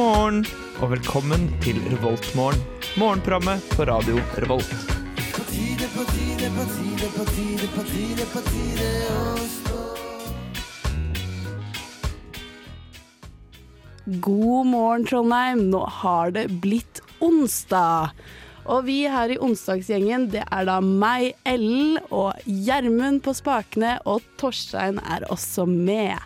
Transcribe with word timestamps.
morgen 0.00 0.44
og 0.80 0.94
velkommen 0.94 1.42
til 1.60 1.76
Revoltmorgen. 1.90 2.60
Morgenprogrammet 2.96 3.64
på 3.74 3.84
radio 3.84 4.16
Revolt. 4.40 4.70
God 14.24 14.70
morgen, 14.70 15.04
Trondheim. 15.04 15.66
Nå 15.74 15.82
har 16.00 16.32
det 16.32 16.46
blitt 16.64 17.02
onsdag. 17.20 18.16
Og 18.70 18.86
vi 18.88 19.02
her 19.10 19.34
i 19.34 19.38
Onsdagsgjengen, 19.42 20.30
det 20.32 20.46
er 20.46 20.64
da 20.68 20.78
meg, 20.80 21.34
Ellen, 21.44 21.98
og 22.08 22.40
Gjermund 22.48 23.20
på 23.26 23.36
spakene, 23.36 23.98
og 24.08 24.24
Torstein 24.40 25.02
er 25.04 25.28
også 25.28 25.68
med. 25.68 26.16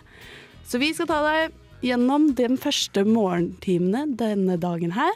Så 0.63 0.79
vi 0.79 0.93
skal 0.95 1.11
ta 1.11 1.21
deg 1.27 1.61
gjennom 1.85 2.31
de 2.37 2.49
første 2.61 3.05
morgentimene 3.07 4.07
denne 4.17 4.57
dagen 4.61 4.95
her. 4.97 5.13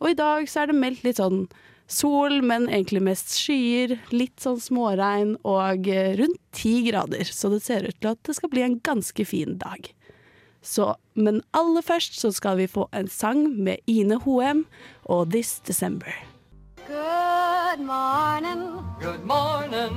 Og 0.00 0.12
i 0.12 0.18
dag 0.18 0.48
så 0.50 0.62
er 0.62 0.70
det 0.70 0.78
meldt 0.78 1.04
litt 1.06 1.20
sånn 1.20 1.46
sol, 1.90 2.40
men 2.46 2.68
egentlig 2.70 3.02
mest 3.04 3.34
skyer, 3.36 3.98
litt 4.14 4.40
sånn 4.42 4.60
småregn 4.62 5.34
og 5.42 5.88
eh, 5.90 6.14
rundt 6.18 6.40
ti 6.56 6.80
grader. 6.88 7.26
Så 7.28 7.50
det 7.52 7.62
ser 7.66 7.88
ut 7.88 7.98
til 8.00 8.14
at 8.14 8.22
det 8.26 8.36
skal 8.38 8.52
bli 8.52 8.64
en 8.64 8.78
ganske 8.84 9.26
fin 9.28 9.58
dag. 9.60 9.90
Så, 10.64 10.94
men 11.12 11.42
aller 11.52 11.84
først 11.84 12.16
så 12.16 12.30
skal 12.32 12.56
vi 12.62 12.70
få 12.70 12.86
en 12.96 13.10
sang 13.12 13.44
med 13.52 13.84
Ine 13.90 14.16
Hoem 14.24 14.64
og 15.04 15.28
This 15.34 15.58
December. 15.66 16.14
Good 16.88 17.84
morning. 17.84 18.80
Good 19.00 19.24
morning. 19.24 19.92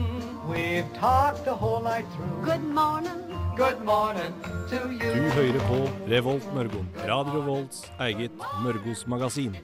We've 0.50 0.88
talked 1.00 1.46
the 1.46 1.56
whole 1.56 1.82
night 1.82 2.06
through. 2.16 2.44
Good 2.44 2.64
morning. 2.64 3.27
Good 3.58 3.80
morning 3.86 4.34
to 4.70 4.78
Du 5.02 5.24
hører 5.34 5.64
på 5.66 5.78
Revolt 6.12 6.46
Mørgo, 6.54 6.84
Radio 7.08 7.40
Revolts 7.40 7.80
eget 8.06 8.44
Mørgos 8.62 9.02
magasin. 9.10 9.56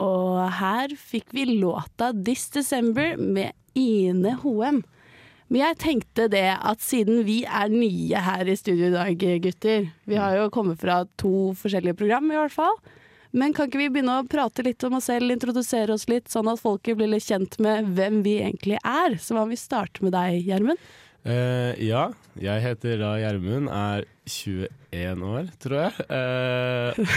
Og 0.00 0.38
her 0.48 0.94
fikk 0.96 1.34
vi 1.36 1.44
låta 1.58 2.08
This 2.16 2.46
December 2.54 3.20
med 3.20 3.52
Ine 3.76 4.38
Hoem. 4.40 4.80
Men 5.52 5.60
jeg 5.60 5.80
tenkte 5.84 6.30
det 6.32 6.46
at 6.56 6.80
siden 6.80 7.26
vi 7.28 7.42
er 7.44 7.68
nye 7.68 8.24
her 8.30 8.48
i 8.48 8.56
studio 8.56 8.88
i 8.88 8.96
dag, 8.96 9.28
gutter 9.44 9.90
Vi 10.08 10.16
har 10.16 10.40
jo 10.40 10.48
kommet 10.48 10.80
fra 10.80 11.02
to 11.20 11.52
forskjellige 11.60 12.00
program, 12.00 12.32
i 12.32 12.40
hvert 12.40 12.56
fall. 12.56 12.80
Men 13.36 13.52
kan 13.52 13.68
ikke 13.68 13.82
vi 13.82 13.92
begynne 13.92 14.22
å 14.22 14.28
prate 14.30 14.64
litt 14.64 14.88
om 14.88 14.96
oss 14.96 15.12
selv, 15.12 15.28
introdusere 15.36 15.92
oss 15.92 16.08
litt, 16.08 16.32
sånn 16.32 16.48
at 16.48 16.64
folket 16.64 16.96
blir 16.96 17.12
litt 17.12 17.28
kjent 17.28 17.60
med 17.60 17.92
hvem 17.92 18.22
vi 18.24 18.38
egentlig 18.40 18.80
er? 18.80 19.20
Så 19.20 19.36
hva 19.36 19.44
om 19.44 19.52
vi 19.52 19.60
starter 19.60 20.06
med 20.06 20.16
deg, 20.16 20.46
Gjermund? 20.48 20.80
Eh, 21.24 21.72
ja, 21.80 22.10
jeg 22.36 22.60
heter 22.60 22.98
da 23.00 23.14
Gjermund, 23.16 23.70
er 23.72 24.04
21 24.28 25.22
år, 25.24 25.46
tror 25.62 25.78
jeg. 25.78 26.04
Uh, 26.10 27.14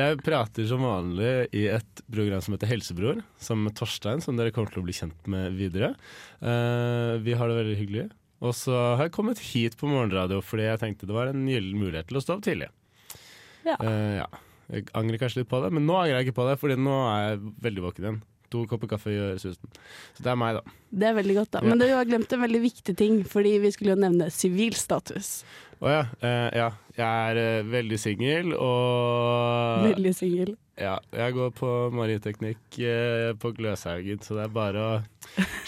jeg 0.00 0.18
prater 0.20 0.66
som 0.68 0.84
vanlig 0.84 1.30
i 1.56 1.64
et 1.72 2.02
program 2.12 2.42
som 2.44 2.56
heter 2.56 2.68
Helsebror, 2.68 3.22
sammen 3.40 3.70
med 3.70 3.78
Torstein, 3.78 4.20
som 4.24 4.36
dere 4.36 4.52
kommer 4.52 4.74
til 4.74 4.82
å 4.82 4.86
bli 4.88 4.96
kjent 4.96 5.30
med 5.32 5.56
videre. 5.56 5.94
Uh, 6.44 7.16
vi 7.24 7.36
har 7.40 7.48
det 7.48 7.56
veldig 7.62 7.78
hyggelig. 7.80 8.06
Og 8.44 8.52
så 8.54 8.76
har 8.76 9.06
jeg 9.06 9.16
kommet 9.16 9.40
hit 9.42 9.74
på 9.80 9.88
morgenradio 9.90 10.42
fordi 10.44 10.68
jeg 10.68 10.78
tenkte 10.84 11.08
det 11.08 11.16
var 11.16 11.32
en 11.32 11.48
gyllen 11.48 11.80
mulighet 11.80 12.06
til 12.12 12.20
å 12.20 12.22
stå 12.22 12.36
opp 12.36 12.44
tidlig. 12.46 12.68
Ja. 13.64 13.80
Ja. 13.80 14.28
Jeg 14.68 14.90
angrer 14.96 15.18
kanskje 15.18 15.42
litt 15.42 15.50
på 15.50 15.58
det, 15.64 15.72
men 15.72 15.88
nå 15.88 15.96
angrer 15.96 16.20
jeg 16.20 16.28
ikke 16.28 16.36
på 16.42 16.46
det, 16.46 16.58
Fordi 16.60 16.76
nå 16.76 16.94
er 17.08 17.22
jeg 17.24 17.40
veldig 17.64 17.84
våken 17.88 18.04
igjen. 18.04 18.20
To 18.54 18.64
kopper 18.70 18.88
kaffe 18.94 19.12
gjør 19.12 19.38
susen. 19.42 19.72
Så 20.16 20.24
det 20.24 20.30
er 20.32 20.38
meg, 20.40 20.58
da. 20.58 20.76
Det 20.88 21.08
er 21.10 21.16
veldig 21.18 21.34
godt, 21.42 21.50
da. 21.58 21.64
Men 21.66 21.80
du 21.82 21.86
har 21.90 22.06
glemt 22.08 22.32
en 22.32 22.44
veldig 22.46 22.60
viktig 22.64 22.94
ting, 22.96 23.18
fordi 23.28 23.58
vi 23.60 23.72
skulle 23.74 23.92
jo 23.92 24.00
nevne 24.00 24.30
sivilstatus. 24.32 25.42
Å 25.78 25.90
ja. 25.92 26.04
Uh, 26.22 26.48
ja. 26.56 26.70
Jeg 26.98 27.28
er 27.30 27.38
uh, 27.62 27.68
veldig 27.70 27.98
singel, 28.02 28.54
og 28.58 29.84
Veldig 29.84 30.14
singel. 30.18 30.56
ja, 30.74 30.96
jeg 31.14 31.34
går 31.36 31.52
på 31.54 31.68
marinteknikk 31.94 32.78
uh, 32.82 33.36
på 33.38 33.52
Gløshaugen, 33.54 34.18
så 34.24 34.34
det 34.34 34.48
er 34.48 34.56
bare 34.56 34.82
å 34.82 34.96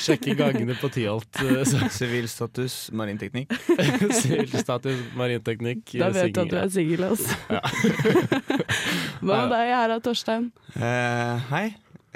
sjekke 0.01 0.35
gangene 0.39 0.75
på 0.81 0.91
Tyholt. 0.91 1.31
Sivil 1.39 1.93
Sivilstatus, 1.99 2.79
marinteknikk. 2.97 3.55
Sivilstatus, 4.23 5.05
marinteknikk, 5.21 5.85
Da 5.95 6.09
eh, 6.09 6.17
vet 6.19 6.35
du 6.35 6.43
at 6.43 6.51
du 6.51 6.59
er 6.65 6.73
singel, 6.75 7.07
altså. 7.13 7.39
Hva 9.21 9.45
med 9.45 9.53
deg 9.55 9.73
her, 9.77 9.93
da, 9.93 10.01
Torstein? 10.03 10.51
Eh, 10.75 11.49
hei, 11.53 11.67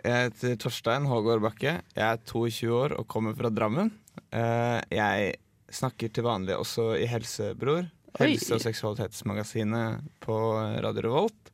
jeg 0.05 0.29
heter 0.29 0.57
Torstein 0.61 1.07
Hågård 1.09 1.43
Bakke. 1.45 1.79
Jeg 1.97 2.05
er 2.05 2.21
22 2.29 2.71
år 2.77 2.95
og 2.99 3.07
kommer 3.11 3.37
fra 3.39 3.51
Drammen. 3.53 3.91
Eh, 4.29 4.81
jeg 4.93 5.35
snakker 5.75 6.13
til 6.13 6.27
vanlig 6.27 6.57
også 6.59 6.93
i 7.01 7.07
Helsebror. 7.11 7.89
Helse- 8.21 8.55
og 8.55 8.63
seksualitetsmagasinet 8.63 10.05
på 10.23 10.37
Radio 10.85 11.09
Revolt. 11.09 11.51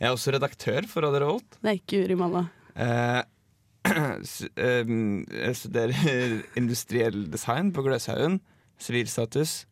Jeg 0.00 0.10
er 0.10 0.16
også 0.16 0.34
redaktør 0.34 0.88
for 0.90 1.06
Radio 1.06 1.22
Revolt. 1.22 1.58
Nei, 1.64 1.78
ikke 1.78 2.02
Uri 2.04 2.18
Malla. 2.18 2.44
Eh, 2.74 3.22
jeg 3.94 5.56
studerer 5.62 5.94
industriell 6.60 7.24
design 7.32 7.70
på 7.72 7.84
Gløshaugen. 7.86 8.40
Sivilstatus 8.82 9.62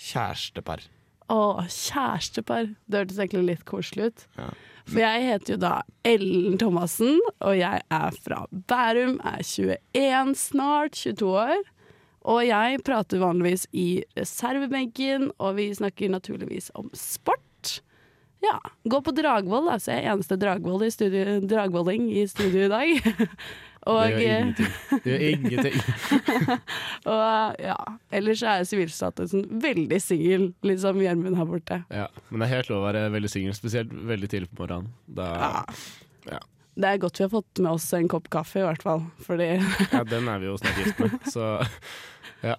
kjærestepar. 0.00 0.84
Å, 1.30 1.40
kjærestepar. 1.64 2.74
Det 2.90 3.02
hørtes 3.04 3.20
egentlig 3.22 3.46
litt 3.54 3.64
koselig 3.68 4.10
ut. 4.10 4.26
Ja. 4.36 4.50
For 4.90 5.02
jeg 5.04 5.26
heter 5.28 5.54
jo 5.54 5.58
da 5.62 5.74
Ellen 6.06 6.56
Thomassen, 6.58 7.20
og 7.38 7.54
jeg 7.54 7.82
er 7.94 8.16
fra 8.24 8.40
Bærum, 8.50 9.20
er 9.22 9.44
21 9.44 10.34
snart, 10.38 10.98
22 10.98 11.28
år. 11.30 11.62
Og 12.30 12.42
jeg 12.44 12.80
prater 12.84 13.22
vanligvis 13.22 13.68
i 13.72 14.02
reservebenken, 14.18 15.30
og 15.38 15.56
vi 15.60 15.70
snakker 15.76 16.10
naturligvis 16.12 16.68
om 16.74 16.90
sport. 16.96 17.80
Ja. 18.44 18.58
Går 18.88 19.04
på 19.04 19.14
Dragvoll, 19.16 19.70
altså 19.70 19.94
jeg 19.94 20.04
er 20.04 20.14
eneste 20.14 20.38
Dragvoll 20.40 20.86
i 20.88 20.92
studio, 20.92 21.38
Dragvolling 21.44 22.10
i 22.12 22.26
studio 22.28 22.66
i 22.66 22.72
dag. 22.72 23.28
og, 23.88 24.00
Det 24.04 24.20
gjør 24.20 24.42
ingenting. 24.42 24.72
Det 24.90 25.14
gjør 25.14 25.24
ingenting. 25.30 25.76
og 27.14 27.62
ja, 27.64 27.78
ellers 28.12 28.42
er 28.44 28.66
sivilstatusen 28.68 29.46
veldig 29.62 30.00
singel, 30.04 30.50
litt 30.66 30.82
som 30.82 31.00
Gjermund 31.00 31.38
her 31.40 31.48
borte. 31.48 31.80
Ja, 31.88 32.06
men 32.28 32.42
det 32.42 32.50
er 32.50 32.56
helt 32.58 32.72
lov 32.72 32.82
å 32.82 32.88
være 32.90 33.06
veldig 33.14 33.32
singel, 33.32 33.56
spesielt 33.56 33.92
veldig 33.92 34.30
tidlig 34.32 34.52
på 34.52 34.64
morgenen. 34.64 34.92
Da, 35.08 35.64
Ja. 36.28 36.42
Det 36.80 36.86
er 36.86 37.00
godt 37.02 37.18
vi 37.18 37.24
har 37.26 37.32
fått 37.32 37.60
med 37.60 37.72
oss 37.72 37.88
en 37.96 38.08
kopp 38.08 38.28
kaffe, 38.32 38.60
i 38.60 38.64
hvert 38.64 38.84
fall. 38.84 39.02
Fordi 39.26 39.48
ja, 39.92 40.04
den 40.06 40.28
er 40.30 40.40
vi 40.40 40.48
jo 40.48 40.56
snart 40.60 40.78
gift 40.80 41.00
med, 41.02 41.16
så 41.28 41.48
ja. 42.40 42.56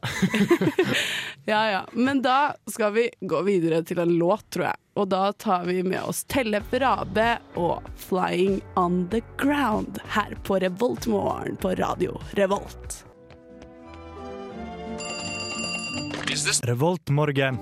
Ja 1.49 1.61
ja. 1.71 1.81
Men 1.93 2.21
da 2.21 2.53
skal 2.69 2.93
vi 2.93 3.07
gå 3.21 3.41
videre 3.47 3.81
til 3.87 4.01
en 4.03 4.13
låt, 4.19 4.45
tror 4.53 4.67
jeg. 4.71 4.77
Og 4.94 5.07
da 5.07 5.34
tar 5.34 5.63
vi 5.66 5.84
med 5.84 6.03
oss 6.03 6.24
Tellef 6.24 6.74
Rabe 6.74 7.38
og 7.56 7.84
'Flying 7.96 8.62
On 8.75 9.07
The 9.09 9.22
Ground' 9.38 10.00
her 10.03 10.35
på 10.44 10.59
Revoltmorgen 10.59 11.56
på 11.56 11.75
radio 11.75 12.19
Revolt. 12.31 13.06
Revoltmorgen. 16.63 17.59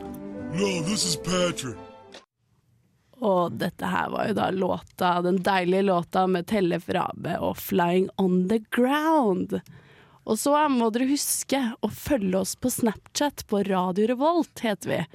Og 3.19 3.51
dette 3.51 3.85
her 3.85 4.09
var 4.09 4.27
jo 4.27 4.33
da 4.33 4.49
låta, 4.49 5.21
den 5.21 5.37
deilige 5.43 5.81
låta 5.81 6.27
med 6.27 6.47
Tellef 6.47 6.89
Rabe 6.89 7.37
og 7.37 7.57
'Flying 7.57 8.09
On 8.17 8.49
The 8.49 8.57
Ground'. 8.57 9.59
Og 10.23 10.39
så 10.39 10.55
må 10.69 10.89
dere 10.89 11.09
huske 11.09 11.61
å 11.81 11.89
følge 11.89 12.37
oss 12.37 12.55
på 12.55 12.69
Snapchat 12.69 13.45
på 13.47 13.63
Radio 13.69 14.07
Revolt, 14.07 14.59
heter 14.59 14.89
vi. 14.89 15.05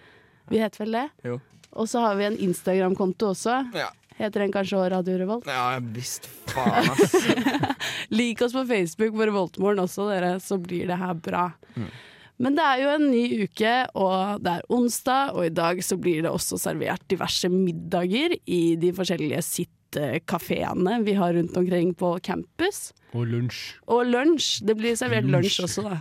Vi 0.51 0.63
heter 0.63 0.85
vel 0.85 0.93
det? 0.93 1.09
Jo. 1.25 1.41
Og 1.75 1.89
så 1.91 2.03
har 2.05 2.17
vi 2.19 2.29
en 2.29 2.39
Instagram-konto 2.49 3.33
også. 3.35 3.59
Ja. 3.75 3.91
Heter 4.15 4.45
den 4.45 4.53
kanskje 4.55 4.79
også 4.79 4.91
Radio 4.93 5.19
Revolt? 5.19 5.47
Ja, 5.51 5.79
visst 5.95 6.29
faen, 6.53 6.87
ass. 6.93 7.15
Lik 8.19 8.43
oss 8.47 8.55
på 8.55 8.63
Facebook 8.69 9.17
på 9.17 9.27
Revoltmorgen 9.27 9.83
også, 9.83 10.07
dere, 10.13 10.37
så 10.43 10.59
blir 10.63 10.87
det 10.93 11.01
her 11.01 11.17
bra. 11.19 11.49
Men 12.39 12.55
det 12.59 12.63
er 12.67 12.83
jo 12.83 12.93
en 12.93 13.09
ny 13.11 13.25
uke, 13.47 13.73
og 13.99 14.43
det 14.43 14.53
er 14.61 14.69
onsdag, 14.75 15.35
og 15.35 15.49
i 15.49 15.53
dag 15.55 15.83
så 15.87 15.99
blir 15.99 16.23
det 16.27 16.31
også 16.31 16.59
servert 16.63 17.03
diverse 17.11 17.51
middager 17.51 18.37
i 18.47 18.63
de 18.79 18.91
forskjellige 18.95 19.43
sittekafeene 19.47 21.01
vi 21.07 21.15
har 21.19 21.35
rundt 21.35 21.59
omkring 21.59 21.91
på 21.99 22.15
campus. 22.27 22.93
Og 23.15 23.27
lunsj. 23.31 23.61
Og 23.91 24.07
lunsj. 24.11 24.61
Det 24.67 24.79
blir 24.79 24.95
servert 24.99 25.27
Lunsj. 25.31 25.61
også, 25.67 25.87
da. 25.91 26.01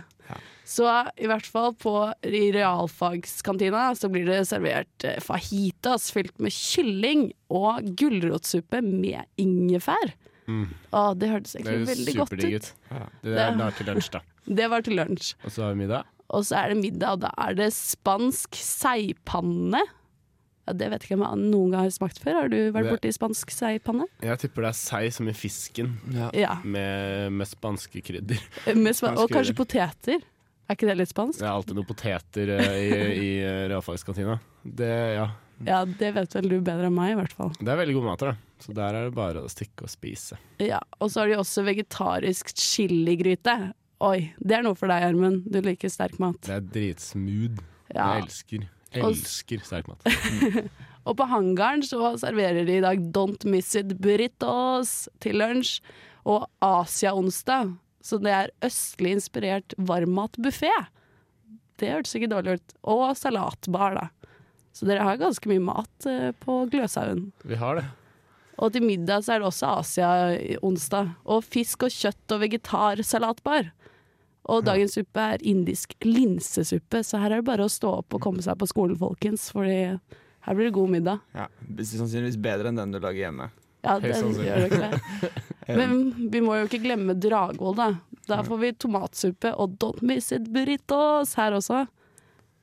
Så 0.64 0.86
i 1.20 1.26
hvert 1.28 1.44
fall 1.44 1.74
på 1.76 1.92
i 2.24 2.46
realfagskantina 2.56 3.90
så 3.98 4.08
blir 4.12 4.24
det 4.30 4.42
servert 4.48 5.04
eh, 5.04 5.18
fajitas 5.20 6.10
fylt 6.14 6.38
med 6.40 6.52
kylling 6.56 7.26
og 7.52 7.84
gulrotsuppe 8.00 8.80
med 8.84 9.26
ingefær. 9.40 10.14
Mm. 10.48 10.66
Å, 10.92 11.02
det 11.16 11.28
hørtes 11.32 11.54
egentlig 11.56 11.88
veldig 11.90 12.14
godt 12.18 12.32
ut. 12.44 12.70
Ja, 12.90 13.04
Det 13.24 13.34
det 13.36 13.44
var 13.60 13.76
til 13.78 13.86
lunsj, 13.92 14.10
da. 14.16 14.20
Det 14.60 14.66
var 14.68 14.82
til 14.84 14.98
lunsj. 14.98 15.34
Og 15.44 15.52
så 15.54 15.62
har 15.64 15.72
vi 15.74 15.82
middag. 15.84 16.08
Og 16.34 16.42
så 16.48 16.56
er 16.62 16.72
det 16.72 16.80
middag, 16.80 17.12
og 17.16 17.20
da 17.22 17.30
er 17.46 17.54
det 17.60 17.68
spansk 17.76 18.56
seigpanne. 18.60 19.80
Ja, 20.64 20.72
det 20.80 20.86
vet 20.94 21.04
ikke 21.04 21.16
om 21.18 21.24
jeg 21.26 21.40
noen 21.52 21.72
gang 21.74 21.84
har 21.84 21.92
smakt 21.92 22.20
før. 22.24 22.38
Har 22.42 22.48
du 22.52 22.56
vært 22.72 22.86
Det- 22.88 22.92
borti 22.96 23.12
spansk 23.12 23.50
seigpanne? 23.52 24.06
Jeg 24.24 24.40
tipper 24.40 24.64
det 24.64 24.70
er 24.72 24.78
sei 24.80 25.02
som 25.12 25.28
i 25.28 25.32
fisken, 25.36 25.98
Ja. 26.12 26.30
Ja. 26.32 26.54
med, 26.64 27.32
med 27.36 27.46
spanske 27.48 28.00
krydder. 28.04 28.40
Med 28.76 28.96
spa 28.96 29.12
og 29.12 29.28
Spansk 29.28 29.34
kanskje 29.36 29.52
krydder. 29.52 29.60
poteter. 29.60 30.22
Er 30.64 30.76
ikke 30.78 30.88
det 30.88 30.96
litt 30.96 31.12
spansk? 31.12 31.38
Det 31.42 31.46
er 31.46 31.52
alltid 31.52 31.76
noen 31.76 31.88
poteter 31.88 32.52
eh, 32.56 32.76
i, 32.80 32.90
i 33.20 33.30
eh, 33.44 33.64
realfagskantina. 33.72 34.38
Det, 34.64 34.92
ja. 35.18 35.26
Ja, 35.64 35.82
det 35.84 36.10
vet 36.16 36.34
vel 36.38 36.48
du 36.50 36.56
bedre 36.64 36.88
enn 36.88 36.96
meg, 36.96 37.12
i 37.12 37.18
hvert 37.18 37.34
fall. 37.36 37.52
Det 37.60 37.68
er 37.70 37.78
veldig 37.82 37.96
god 37.98 38.06
mat 38.08 38.22
der, 38.24 38.32
da. 38.32 38.60
Så 38.64 38.74
der 38.76 38.96
er 38.96 39.08
det 39.10 39.14
bare 39.16 39.42
å 39.44 39.50
stikke 39.52 39.84
og 39.84 39.92
spise. 39.92 40.38
Ja, 40.62 40.80
Og 41.04 41.12
så 41.12 41.20
har 41.22 41.30
de 41.30 41.36
også 41.42 41.66
vegetarisk 41.66 42.54
chiligryte. 42.56 43.56
Oi, 44.04 44.30
det 44.40 44.56
er 44.56 44.64
noe 44.64 44.76
for 44.78 44.90
deg, 44.90 45.04
Gjermund. 45.04 45.44
Du 45.52 45.60
liker 45.64 45.92
sterk 45.92 46.16
mat. 46.22 46.40
Det 46.48 46.56
er 46.56 46.64
dritsmooth. 46.74 47.60
Ja. 47.92 48.08
Jeg 48.16 48.24
elsker, 48.24 48.66
elsker 49.04 49.64
sterk 49.68 49.92
mat. 49.92 50.08
Og 51.04 51.18
på 51.20 51.26
hangaren 51.28 51.84
så 51.84 52.14
serverer 52.20 52.64
de 52.64 52.78
i 52.78 52.84
dag 52.84 53.00
Don't 53.12 53.44
Miss 53.52 53.74
It 53.76 53.92
burritos 54.00 55.04
til 55.20 55.36
lunsj. 55.42 55.76
Og 56.24 56.46
Asia-onsdag. 56.64 57.74
Så 58.04 58.18
det 58.20 58.32
er 58.36 58.52
østlig 58.66 59.14
inspirert 59.16 59.74
varmmatbuffé. 59.80 60.72
Det 61.80 61.90
hørtes 61.90 62.14
ikke 62.18 62.28
dårlig 62.30 62.58
ut. 62.60 62.74
Og 62.92 63.06
salatbar, 63.16 63.96
da. 63.96 64.08
Så 64.74 64.86
dere 64.88 65.06
har 65.06 65.20
ganske 65.20 65.48
mye 65.48 65.62
mat 65.62 66.08
eh, 66.10 66.32
på 66.42 66.64
Gløshaugen. 66.72 67.30
Vi 67.46 67.56
har 67.58 67.80
det. 67.80 67.86
Og 68.62 68.70
til 68.74 68.84
middag 68.86 69.24
så 69.26 69.34
er 69.34 69.40
det 69.42 69.48
også 69.48 69.70
Asia-onsdag. 69.80 71.14
Og 71.30 71.42
fisk 71.46 71.86
og 71.88 71.94
kjøtt 71.94 72.34
og 72.36 72.42
vegetarsalatbar. 72.44 73.72
Og 74.52 74.60
dagens 74.66 74.98
suppe 74.98 75.22
er 75.24 75.42
indisk 75.46 75.94
linsesuppe, 76.04 77.00
så 77.00 77.16
her 77.22 77.32
er 77.32 77.40
det 77.40 77.46
bare 77.48 77.64
å 77.64 77.72
stå 77.72 77.94
opp 78.02 78.12
og 78.18 78.20
komme 78.26 78.42
seg 78.44 78.58
på 78.60 78.68
skolen, 78.68 78.98
folkens. 79.00 79.46
Fordi 79.54 79.78
her 80.44 80.58
blir 80.58 80.68
det 80.68 80.74
god 80.76 80.92
middag. 80.92 81.22
Ja, 81.32 81.46
Sannsynligvis 81.80 82.36
bedre 82.44 82.68
enn 82.68 82.76
den 82.82 82.92
du 82.92 82.98
lager 83.00 83.22
hjemme. 83.24 83.48
Ja, 83.84 83.96
den 84.00 84.36
gjør 84.36 84.66
det 84.66 84.68
ikke 84.68 84.82
det. 84.92 85.32
Men 85.68 86.30
vi 86.32 86.40
må 86.44 86.58
jo 86.58 86.66
ikke 86.68 86.82
glemme 86.84 87.14
Dragvoll, 87.16 87.76
da. 87.78 87.90
Da 88.28 88.40
får 88.44 88.60
vi 88.62 88.72
tomatsuppe 88.84 89.52
og 89.60 89.76
don't 89.82 90.02
miss 90.04 90.32
it 90.32 90.46
burritos 90.52 91.34
her 91.40 91.56
også. 91.56 91.84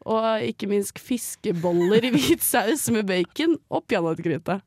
Og 0.09 0.41
ikke 0.41 0.65
minst 0.69 0.97
fiskeboller 0.97 2.07
i 2.07 2.09
hvit 2.13 2.41
saus 2.41 2.87
med 2.93 3.05
bacon 3.09 3.57
og 3.69 3.83
peanøttgryte. 3.89 4.59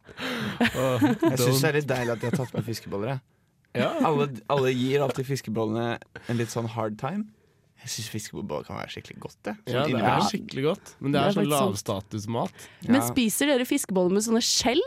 Jeg 0.60 1.38
syns 1.40 1.62
det 1.64 1.70
er 1.72 1.78
litt 1.80 1.88
deilig 1.90 2.14
at 2.14 2.20
de 2.22 2.28
har 2.30 2.36
tatt 2.38 2.52
med 2.54 2.66
fiskeboller. 2.68 3.16
jeg. 3.16 3.24
Ja. 3.82 3.88
Alle, 4.06 4.28
alle 4.54 4.70
gir 4.70 5.02
alltid 5.02 5.26
fiskebollene 5.26 5.96
en 6.30 6.38
litt 6.38 6.52
sånn 6.54 6.68
hard 6.76 6.94
time. 7.00 7.26
Jeg 7.82 7.90
syns 7.96 8.12
fiskeboller 8.12 8.62
kan 8.64 8.78
være 8.78 8.92
skikkelig 8.94 9.18
godt. 9.26 9.38
Det. 9.44 9.56
Sånn 9.66 9.74
ja, 9.74 9.82
det 9.90 10.12
er 10.12 10.28
skikkelig 10.30 10.62
godt. 10.68 10.92
Men 11.00 11.10
det 11.12 11.18
Det 11.18 11.24
er 11.24 11.32
er 11.32 11.36
sånn 11.40 11.50
lavstatusmat. 11.50 12.68
Ja. 12.86 12.92
Men 12.94 13.02
spiser 13.10 13.50
dere 13.50 13.66
fiskeboller 13.68 14.14
med 14.14 14.24
sånne 14.24 14.44
skjell? 14.46 14.84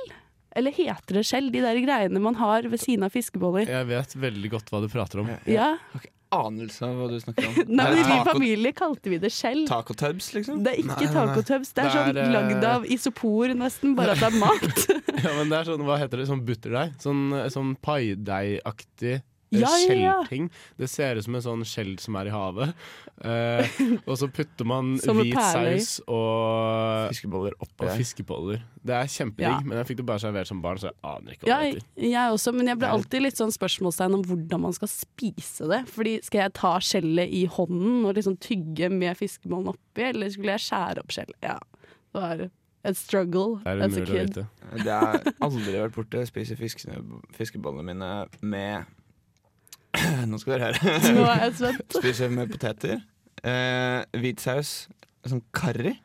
Eller 0.56 0.74
heter 0.74 1.20
det 1.20 1.26
skjell, 1.28 1.50
de 1.54 1.62
der 1.64 1.80
greiene 1.84 2.22
man 2.24 2.38
har 2.40 2.68
ved 2.70 2.82
siden 2.82 3.06
av 3.08 3.14
fiskeboller? 3.14 3.68
Jeg 3.70 3.90
vet 3.90 4.16
veldig 4.16 4.54
godt 4.56 4.72
hva 4.72 4.82
du 4.84 4.88
prater 4.92 5.24
om. 5.24 5.34
Ja. 5.50 5.74
har 5.94 6.02
ikke 6.02 6.14
anelse 6.34 6.84
av 6.84 6.98
hva 6.98 7.08
du 7.12 7.18
snakker 7.22 7.48
om. 7.48 7.58
Nei, 7.78 7.86
men 7.94 8.00
I 8.02 8.08
min 8.10 8.26
familie 8.28 8.74
kalte 8.76 9.12
vi 9.12 9.20
det 9.22 9.32
skjell. 9.36 9.64
Tacotubs, 9.70 10.32
liksom? 10.36 10.64
Det 10.66 10.74
er 10.74 10.82
ikke 10.84 11.08
tacotubs, 11.14 11.72
det 11.72 11.84
er 11.84 11.88
Det 11.88 11.96
sånn 11.96 12.12
er, 12.12 12.22
eh, 12.24 12.34
lagd 12.36 12.68
av 12.68 12.88
isopor 12.98 13.54
nesten, 13.58 13.96
bare 13.98 14.16
at 14.16 14.24
det 14.24 14.32
er 14.32 14.40
mat. 14.42 14.84
Ja, 15.18 15.32
men 15.34 15.50
det 15.50 15.58
er 15.58 15.66
sånn, 15.66 15.82
hva 15.88 15.96
heter 15.98 16.22
det, 16.22 16.28
sånn 16.30 16.44
butterdeig? 16.46 16.92
Sånn, 17.02 17.24
sånn 17.50 17.72
paideigaktig 17.82 19.16
eh, 19.18 19.24
Ja, 19.52 19.70
ja, 19.88 19.94
ja. 19.96 20.14
skjellting. 20.26 20.50
Det 20.78 20.90
ser 20.92 21.16
ut 21.20 21.24
som 21.24 21.36
en 21.38 21.44
sånn 21.46 21.62
skjell 21.68 21.94
som 22.04 22.16
er 22.20 22.28
i 22.28 22.34
havet. 22.34 22.74
Eh, 23.24 23.78
og 24.06 24.18
så 24.20 24.28
putter 24.30 24.68
man 24.68 24.96
hvit 25.20 25.38
saus 25.40 26.02
og, 26.06 27.08
Fiskeboller 27.14 27.56
oppi 27.64 27.86
der. 27.88 27.96
fiskeboller. 27.98 28.66
Det 28.88 28.94
er 28.98 29.08
kjempedigg, 29.12 29.48
Ja. 29.48 29.62
men 29.64 29.78
jeg 29.80 29.88
fikk 29.90 29.98
det 30.02 30.06
bare 30.10 30.20
servert 30.24 30.48
som 30.52 30.60
barn, 30.64 30.78
så 30.82 30.90
jeg 30.92 30.98
aner 31.04 31.32
ikke 31.38 31.48
hva 31.48 31.50
Ja, 31.54 31.58
det 31.64 31.70
jeg, 31.72 31.80
heter. 31.80 32.10
jeg 32.12 32.36
også, 32.36 32.54
men 32.58 32.68
jeg 32.74 32.78
ble 32.84 32.92
alltid 32.98 33.24
litt 33.26 33.40
sånn 33.40 33.56
spørsmålstegn 33.56 34.14
om 34.20 34.26
hvordan 34.28 34.62
man 34.68 34.76
skal 34.78 34.92
spise 34.92 35.68
det. 35.72 35.82
Fordi 35.96 36.14
skal 36.28 36.44
jeg 36.46 36.54
ta 36.60 36.74
skjellet 36.84 37.34
i 37.40 37.46
hånden 37.58 38.06
og 38.06 38.16
liksom 38.20 38.38
tygge 38.44 38.92
med 38.94 39.18
fiskebollen 39.20 39.72
oppi, 39.74 40.10
eller 40.12 40.30
skulle 40.30 40.56
jeg 40.58 40.66
skjære 40.68 41.04
opp 41.04 41.16
skjellet? 41.16 41.40
Ja, 41.44 41.58
det 42.14 42.22
var 42.22 42.46
et 42.88 42.96
struggle 42.96 43.58
Det 43.66 43.74
er 43.74 43.82
as 43.84 43.98
a 43.98 44.04
å 44.04 44.06
kid. 44.08 44.38
Det 44.84 44.94
har 45.02 45.18
aldri 45.44 45.74
vært 45.82 45.96
borte. 45.98 46.22
Jeg 46.22 46.30
spiser 46.30 46.56
fiskene, 46.60 47.02
fiskebollene 47.36 47.84
mine 47.90 48.12
med 48.42 48.86
Nå 50.30 50.40
skal 50.42 50.58
dere 50.58 50.72
høre. 50.78 50.96
Nå 51.18 51.26
er 51.32 51.44
jeg 51.48 51.58
svett. 51.62 51.98
Spiser 52.00 52.32
med 52.34 52.52
poteter. 52.54 53.02
Eh, 53.44 54.00
hvit 54.22 54.42
saus. 54.44 54.72
Sånn 55.28 55.44
karri. 55.56 55.96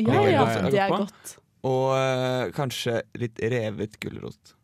Ja, 0.00 0.18
ja, 0.26 0.42
ja, 0.50 0.68
det 0.70 0.80
er 0.82 0.90
godt. 0.90 1.36
Og 1.64 1.94
eh, 1.96 2.50
kanskje 2.56 2.98
litt 3.20 3.38
revet 3.40 3.94
gulrot. 4.02 4.54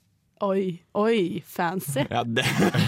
Oi, 0.40 0.81
oi, 0.96 1.42
fancy. 1.44 2.00
Ja, 2.08 2.22
det 2.25 2.46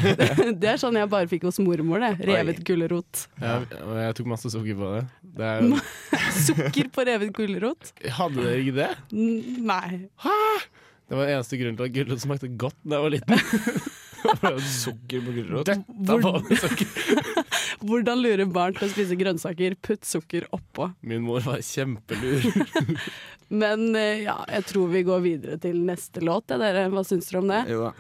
Det 0.63 0.69
er 0.71 0.79
sånn 0.81 0.97
jeg 0.97 1.09
bare 1.13 1.29
fikk 1.29 1.43
hos 1.45 1.59
mormor, 1.61 2.01
det. 2.01 2.15
Revet 2.25 2.63
gulrot. 2.65 3.27
Ja, 3.43 3.59
jeg 4.07 4.15
tok 4.17 4.31
masse 4.33 4.49
sukker 4.55 4.79
på 4.79 4.93
det. 4.95 5.03
det 5.37 5.51
er, 5.51 5.67
jo- 5.69 5.81
Sukker 6.49 6.89
på 6.97 7.05
revet 7.09 7.35
gulrot? 7.37 7.93
hadde 8.17 8.41
dere 8.47 8.63
ikke 8.65 8.77
det? 8.81 8.91
N 9.13 9.67
Nei. 9.69 10.01
Det 11.13 11.19
var 11.19 11.29
eneste 11.35 11.59
grunnen 11.61 11.77
til 11.77 11.91
at 11.91 11.97
gulrot 11.99 12.25
smakte 12.25 12.49
godt 12.57 12.79
da 12.89 12.99
jeg 12.99 13.05
var 13.05 13.15
liten. 13.19 13.93
Sukker 14.83 15.25
på 15.25 15.31
gulrot. 15.37 15.69
Hvordan 17.83 18.23
lure 18.23 18.47
barn 18.47 18.77
til 18.77 18.87
å 18.87 18.93
spise 18.93 19.17
grønnsaker? 19.19 19.75
Putt 19.83 20.07
sukker 20.07 20.47
oppå. 20.55 20.93
Min 21.01 21.25
mor 21.27 21.43
var 21.47 21.63
kjempelur. 21.67 22.47
Men 23.63 23.97
eh, 23.99 24.23
ja, 24.25 24.39
jeg 24.49 24.69
tror 24.71 24.93
vi 24.95 25.05
går 25.07 25.25
videre 25.25 25.59
til 25.63 25.83
neste 25.87 26.23
låt. 26.25 26.51
Ja, 26.53 26.61
dere. 26.63 26.89
Hva 26.93 27.05
syns 27.07 27.31
dere 27.31 27.43
om 27.43 27.53
det? 27.53 27.63
Jo 27.73 27.85
da. 27.89 27.93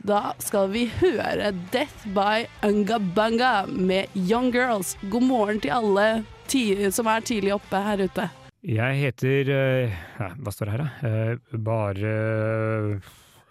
Da 0.00 0.20
skal 0.40 0.70
vi 0.72 0.86
høre 0.88 1.50
'Death 1.52 2.06
by 2.16 2.46
Ungabunga' 2.64 3.68
med 3.68 4.08
Young 4.16 4.48
Girls. 4.54 4.96
God 5.12 5.26
morgen 5.28 5.60
til 5.60 5.76
alle 5.76 6.24
ti 6.48 6.90
som 6.90 7.06
er 7.12 7.20
tidlig 7.20 7.52
oppe 7.58 7.82
her 7.84 8.00
ute. 8.08 8.30
Jeg 8.64 8.96
heter 9.00 9.50
eh, 9.52 9.92
ja, 10.18 10.26
Hva 10.36 10.52
står 10.52 10.68
det 10.68 10.72
her, 10.74 10.82
da? 10.84 11.08
Eh, 11.08 11.36
bare 11.68 12.12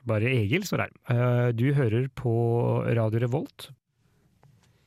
Bare 0.08 0.30
Egil 0.32 0.64
står 0.68 0.86
her. 0.86 0.94
Eh, 1.12 1.50
du 1.58 1.68
hører 1.76 2.08
på 2.16 2.32
Radio 2.96 3.20
Revolt. 3.26 3.70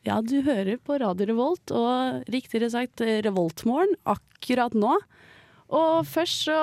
Ja, 0.06 0.16
du 0.24 0.40
hører 0.42 0.80
på 0.82 0.96
Radio 0.98 1.28
Revolt, 1.30 1.70
og 1.70 2.24
riktigere 2.32 2.70
sagt 2.72 3.00
Revoltmorgen 3.04 3.92
akkurat 4.10 4.74
nå. 4.74 4.96
Og 5.72 6.02
først 6.04 6.42
så, 6.50 6.56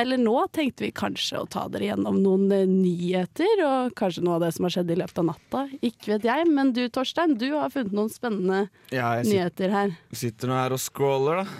eller 0.00 0.16
nå, 0.16 0.36
tenkte 0.54 0.86
vi 0.86 0.92
kanskje 0.96 1.42
å 1.42 1.48
ta 1.50 1.66
dere 1.68 1.90
gjennom 1.90 2.20
noen 2.24 2.46
eh, 2.56 2.62
nyheter, 2.70 3.60
og 3.66 3.96
kanskje 3.98 4.22
noe 4.24 4.38
av 4.38 4.46
det 4.46 4.52
som 4.56 4.64
har 4.64 4.72
skjedd 4.78 4.94
i 4.94 4.96
løpet 5.02 5.20
av 5.20 5.26
natta. 5.28 5.64
Ikke 5.84 6.14
vet 6.14 6.24
jeg, 6.30 6.46
men 6.56 6.70
du 6.76 6.86
Torstein, 6.88 7.34
du 7.36 7.50
har 7.52 7.74
funnet 7.74 7.92
noen 7.96 8.08
spennende 8.12 8.62
Ja, 8.94 9.10
jeg 9.18 9.28
nyheter 9.28 9.74
her. 9.74 9.92
sitter 10.16 10.48
nå 10.48 10.56
her 10.56 10.76
og 10.78 10.80
scroller, 10.80 11.42
da. 11.42 11.58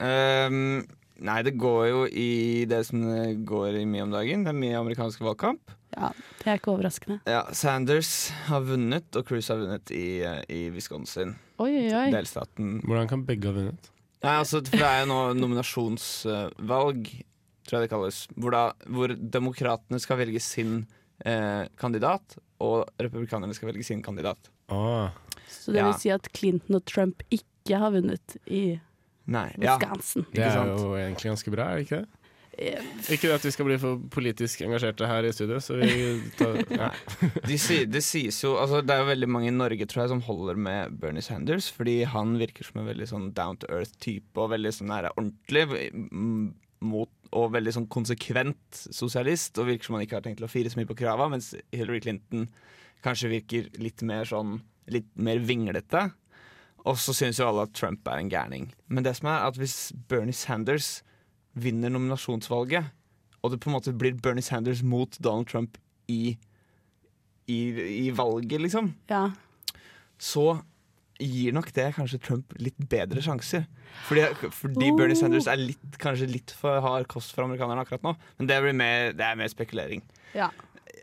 Ehm, 0.00 0.86
nei, 1.20 1.42
det 1.46 1.52
går 1.60 1.82
jo 1.90 2.00
i 2.08 2.64
det 2.70 2.80
som 2.88 3.02
det 3.04 3.44
går 3.48 3.76
i 3.80 3.84
mye 3.88 4.02
om 4.06 4.10
dagen. 4.14 4.44
Det 4.46 4.52
er 4.54 4.58
mye 4.60 4.78
amerikansk 4.80 5.20
valgkamp. 5.24 5.72
Ja, 5.96 6.10
Det 6.40 6.46
er 6.48 6.58
ikke 6.60 6.72
overraskende. 6.72 7.20
Ja, 7.28 7.42
Sanders 7.52 8.30
har 8.46 8.60
vunnet, 8.64 9.08
og 9.18 9.24
Cruise 9.28 9.50
har 9.52 9.58
vunnet 9.60 9.90
i, 9.92 10.22
i 10.48 10.60
Wisconsin, 10.74 11.34
Oi, 11.60 11.72
oi, 11.92 12.06
delstaten. 12.14 12.78
Hvordan 12.86 13.08
kan 13.10 13.24
begge 13.28 13.50
ha 13.50 13.56
vunnet? 13.56 13.90
Nei, 14.22 14.36
altså, 14.38 14.60
for 14.64 14.76
det 14.80 14.86
er 14.86 15.02
jo 15.02 15.08
nå 15.10 15.18
nominasjonsvalg, 15.40 17.10
tror 17.66 17.76
jeg 17.78 17.86
det 17.86 17.90
kalles, 17.92 18.20
hvor, 18.36 18.54
da, 18.54 18.62
hvor 18.90 19.12
demokratene 19.16 20.00
skal 20.02 20.18
velge 20.20 20.40
sin 20.44 20.86
eh, 21.24 21.66
kandidat, 21.80 22.36
og 22.60 22.88
republikanerne 23.00 23.54
skal 23.56 23.70
velge 23.72 23.84
sin 23.86 24.02
kandidat. 24.04 24.50
Åh, 24.72 25.10
Så 25.50 25.72
det 25.72 25.80
Ja. 25.80 25.86
vil 25.90 25.98
si 26.00 26.10
at 26.10 26.28
Clinton 26.36 26.76
og 26.76 26.84
Trump 26.86 27.22
ikke 27.30 27.78
har 27.78 27.90
vunnet 27.90 28.36
i 28.46 28.78
Nei, 29.30 29.48
ja. 29.62 29.76
Wisconsin. 29.78 30.24
det 30.34 30.46
er 30.48 30.72
jo 30.74 30.94
egentlig 30.98 31.30
ganske 31.30 31.52
bra, 31.54 31.68
er 31.70 31.78
det 31.80 31.86
ikke 31.86 32.00
det? 32.02 32.16
Eh, 32.60 32.88
Ikke 33.14 33.30
at 33.32 33.44
vi 33.46 33.52
skal 33.54 33.68
bli 33.68 33.76
for 33.80 34.00
politisk 34.12 34.64
engasjerte 34.66 35.06
her 35.06 35.24
i 35.24 35.30
studio, 35.32 35.60
så 35.62 35.76
vi 35.78 36.18
tar 36.36 36.58
ja. 36.82 36.88
De 37.46 37.56
sier, 37.62 37.86
det 37.88 38.02
sies 38.04 38.40
jo 38.42 38.56
altså, 38.60 38.80
Det 38.84 38.92
er 38.96 39.04
jo 39.04 39.06
veldig 39.12 39.28
mange 39.30 39.48
i 39.48 39.54
Norge 39.54 39.86
tror 39.88 40.02
jeg 40.02 40.10
som 40.12 40.24
holder 40.26 40.58
med 40.58 40.96
Bernie 41.00 41.22
Sanders, 41.24 41.70
fordi 41.72 42.00
han 42.10 42.34
virker 42.42 42.66
som 42.66 42.82
en 42.82 42.90
veldig 42.90 43.06
sånn 43.12 43.30
down 43.38 43.60
to 43.62 43.70
earth-type 43.70 44.34
og 44.42 44.50
veldig 44.56 44.74
sånn 44.76 44.90
nære 44.90 45.14
ordentlig 45.14 45.64
mot, 46.90 47.10
og 47.36 47.52
veldig 47.54 47.72
sånn 47.76 47.88
konsekvent 47.92 48.82
sosialist, 48.90 49.58
og 49.60 49.68
virker 49.70 49.86
som 49.86 49.96
han 49.98 50.04
ikke 50.06 50.18
har 50.18 50.24
tenkt 50.26 50.42
å 50.44 50.50
fire 50.50 50.72
så 50.72 50.80
mye 50.80 50.88
på 50.90 50.96
krava, 50.98 51.28
mens 51.32 51.52
Hillary 51.76 52.00
Clinton 52.02 52.48
kanskje 53.04 53.30
virker 53.36 53.68
litt 53.80 54.02
mer 54.04 54.26
sånn 54.28 54.58
litt 54.90 55.06
mer 55.22 55.38
vinglete. 55.46 56.08
Og 56.88 56.98
så 56.98 57.14
syns 57.16 57.40
jo 57.40 57.48
alle 57.48 57.66
at 57.68 57.74
Trump 57.76 58.08
er 58.08 58.20
en 58.20 58.30
gærning. 58.32 58.70
Men 58.88 59.04
det 59.04 59.16
som 59.18 59.28
er 59.28 59.48
at 59.48 59.58
hvis 59.60 59.92
Bernie 60.08 60.36
Sanders 60.36 61.02
vinner 61.54 61.92
nominasjonsvalget, 61.92 62.92
og 63.42 63.52
det 63.52 63.60
på 63.60 63.70
en 63.70 63.76
måte 63.76 63.96
blir 63.96 64.16
Bernie 64.22 64.44
Sanders 64.44 64.82
mot 64.82 65.16
Donald 65.22 65.48
Trump 65.50 65.78
i 66.08 66.36
i, 67.50 67.60
i 68.06 68.10
valget, 68.14 68.60
liksom, 68.62 68.92
ja. 69.10 69.24
så 70.18 70.60
gir 71.20 71.52
nok 71.52 71.72
det 71.76 71.88
kanskje 71.96 72.20
Trump 72.22 72.54
litt 72.62 72.78
bedre 72.90 73.22
sjanser. 73.24 73.66
Fordi, 74.06 74.28
fordi 74.54 74.92
Bernie 74.96 75.16
Oh. 75.16 75.20
Sanders 75.24 75.48
er 75.50 75.60
litt, 75.60 75.98
kanskje 76.00 76.30
litt 76.30 76.54
for 76.56 76.80
hard 76.84 77.08
kost 77.10 77.34
for 77.34 77.44
amerikanerne 77.44 77.82
akkurat 77.82 78.06
nå. 78.06 78.14
Men 78.38 78.48
det, 78.48 78.60
mer, 78.78 79.12
det 79.16 79.26
er 79.26 79.40
mer 79.40 79.50
spekulering. 79.52 80.04
ja. 80.36 80.50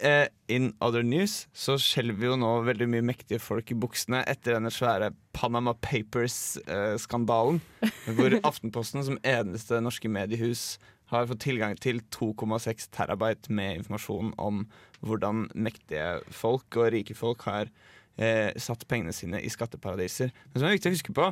Eh, 0.02 0.28
in 0.48 0.74
other 0.82 1.04
news 1.04 1.48
så 1.58 1.78
skjelver 1.82 2.30
jo 2.30 2.36
nå 2.40 2.52
veldig 2.68 2.88
mye 2.92 3.06
mektige 3.06 3.42
folk 3.42 3.72
i 3.74 3.78
buksene 3.80 4.22
etter 4.30 4.58
denne 4.58 4.72
svære 4.74 5.12
Panama 5.38 5.74
Papers-skandalen. 5.74 7.62
hvor 8.18 8.38
Aftenposten 8.44 9.06
som 9.08 9.20
eneste 9.26 9.82
norske 9.82 10.12
mediehus 10.12 10.78
har 11.12 11.28
fått 11.30 11.46
tilgang 11.46 11.78
til 11.80 12.02
2,6 12.14 12.90
terabyte 12.96 13.54
med 13.54 13.82
informasjon 13.82 14.34
om 14.42 14.66
hvordan 15.06 15.48
mektige 15.56 16.18
folk 16.36 16.78
og 16.80 16.92
rike 16.96 17.16
folk 17.16 17.46
har 17.48 17.72
eh, 18.20 18.52
satt 18.60 18.88
pengene 18.90 19.16
sine 19.16 19.42
i 19.42 19.52
skatteparadiser. 19.52 20.34
Men 20.52 20.60
som 20.60 20.68
er 20.68 20.76
viktig 20.76 20.92
å 20.92 20.98
huske 20.98 21.16
på, 21.16 21.30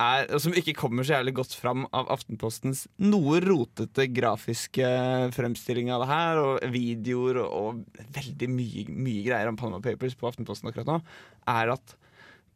er, 0.00 0.30
som 0.40 0.54
ikke 0.56 0.74
kommer 0.78 1.04
så 1.04 1.18
jævlig 1.18 1.34
godt 1.36 1.54
fram 1.58 1.84
av 1.92 2.08
Aftenpostens 2.14 2.86
noe 3.02 3.40
rotete 3.44 4.06
grafiske 4.14 4.86
fremstilling 5.36 5.90
av 5.92 6.04
det 6.04 6.10
her, 6.12 6.40
og 6.40 6.72
videoer 6.72 7.42
og, 7.42 7.50
og 7.52 8.06
veldig 8.16 8.48
mye, 8.52 8.86
mye 8.88 9.24
greier 9.26 9.50
om 9.50 9.58
Panama 9.60 9.82
Papers 9.84 10.16
på 10.18 10.30
Aftenposten 10.30 10.70
akkurat 10.70 10.88
nå, 10.88 10.98
er 11.52 11.74
at 11.76 11.96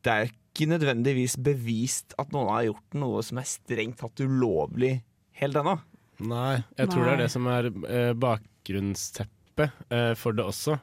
det 0.06 0.14
er 0.14 0.30
ikke 0.30 0.68
nødvendigvis 0.70 1.34
bevist 1.44 2.14
at 2.20 2.30
noen 2.32 2.48
har 2.54 2.68
gjort 2.70 2.96
noe 2.96 3.22
som 3.26 3.40
er 3.42 3.48
strengt 3.50 3.98
tatt 4.00 4.22
ulovlig 4.24 4.94
helt 5.42 5.58
ennå. 5.60 5.76
Nei, 6.24 6.62
jeg 6.78 6.88
tror 6.88 7.04
det 7.04 7.12
er 7.12 7.20
det 7.26 7.32
som 7.34 7.48
er 7.52 7.66
eh, 7.68 8.12
bakgrunnsteppet 8.16 9.90
eh, 9.92 10.12
for 10.16 10.36
det 10.36 10.46
også. 10.48 10.78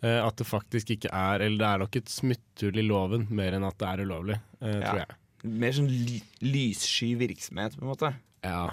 Eh, 0.00 0.16
at 0.24 0.38
det 0.40 0.46
faktisk 0.48 0.94
ikke 0.94 1.10
er 1.12 1.42
Eller 1.44 1.58
det 1.60 1.66
er 1.68 1.82
nok 1.82 1.98
et 2.00 2.08
smutthull 2.08 2.78
i 2.80 2.86
loven 2.86 3.26
mer 3.36 3.52
enn 3.58 3.66
at 3.68 3.76
det 3.82 3.90
er 3.90 4.04
ulovlig, 4.06 4.38
Ja. 4.60 4.78
tror 4.80 5.02
jeg. 5.02 5.16
Mer 5.42 5.72
sånn 5.72 5.88
ly 5.88 6.18
lyssky 6.44 7.14
virksomhet, 7.20 7.76
på 7.78 7.84
en 7.86 7.92
måte. 7.92 8.10
Ja. 8.44 8.70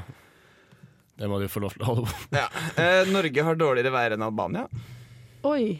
Det 1.17 1.29
må 1.31 1.39
du 1.41 1.47
få 1.49 1.61
lov 1.63 1.73
til 1.73 1.81
å 1.85 1.91
holde 1.93 2.07
på. 2.09 2.17
Ja. 2.35 2.47
Eh, 2.77 3.07
Norge 3.09 3.43
har 3.47 3.55
dårligere 3.57 3.93
vær 3.93 4.13
enn 4.17 4.25
Albania. 4.25 4.67
Oi. 5.47 5.79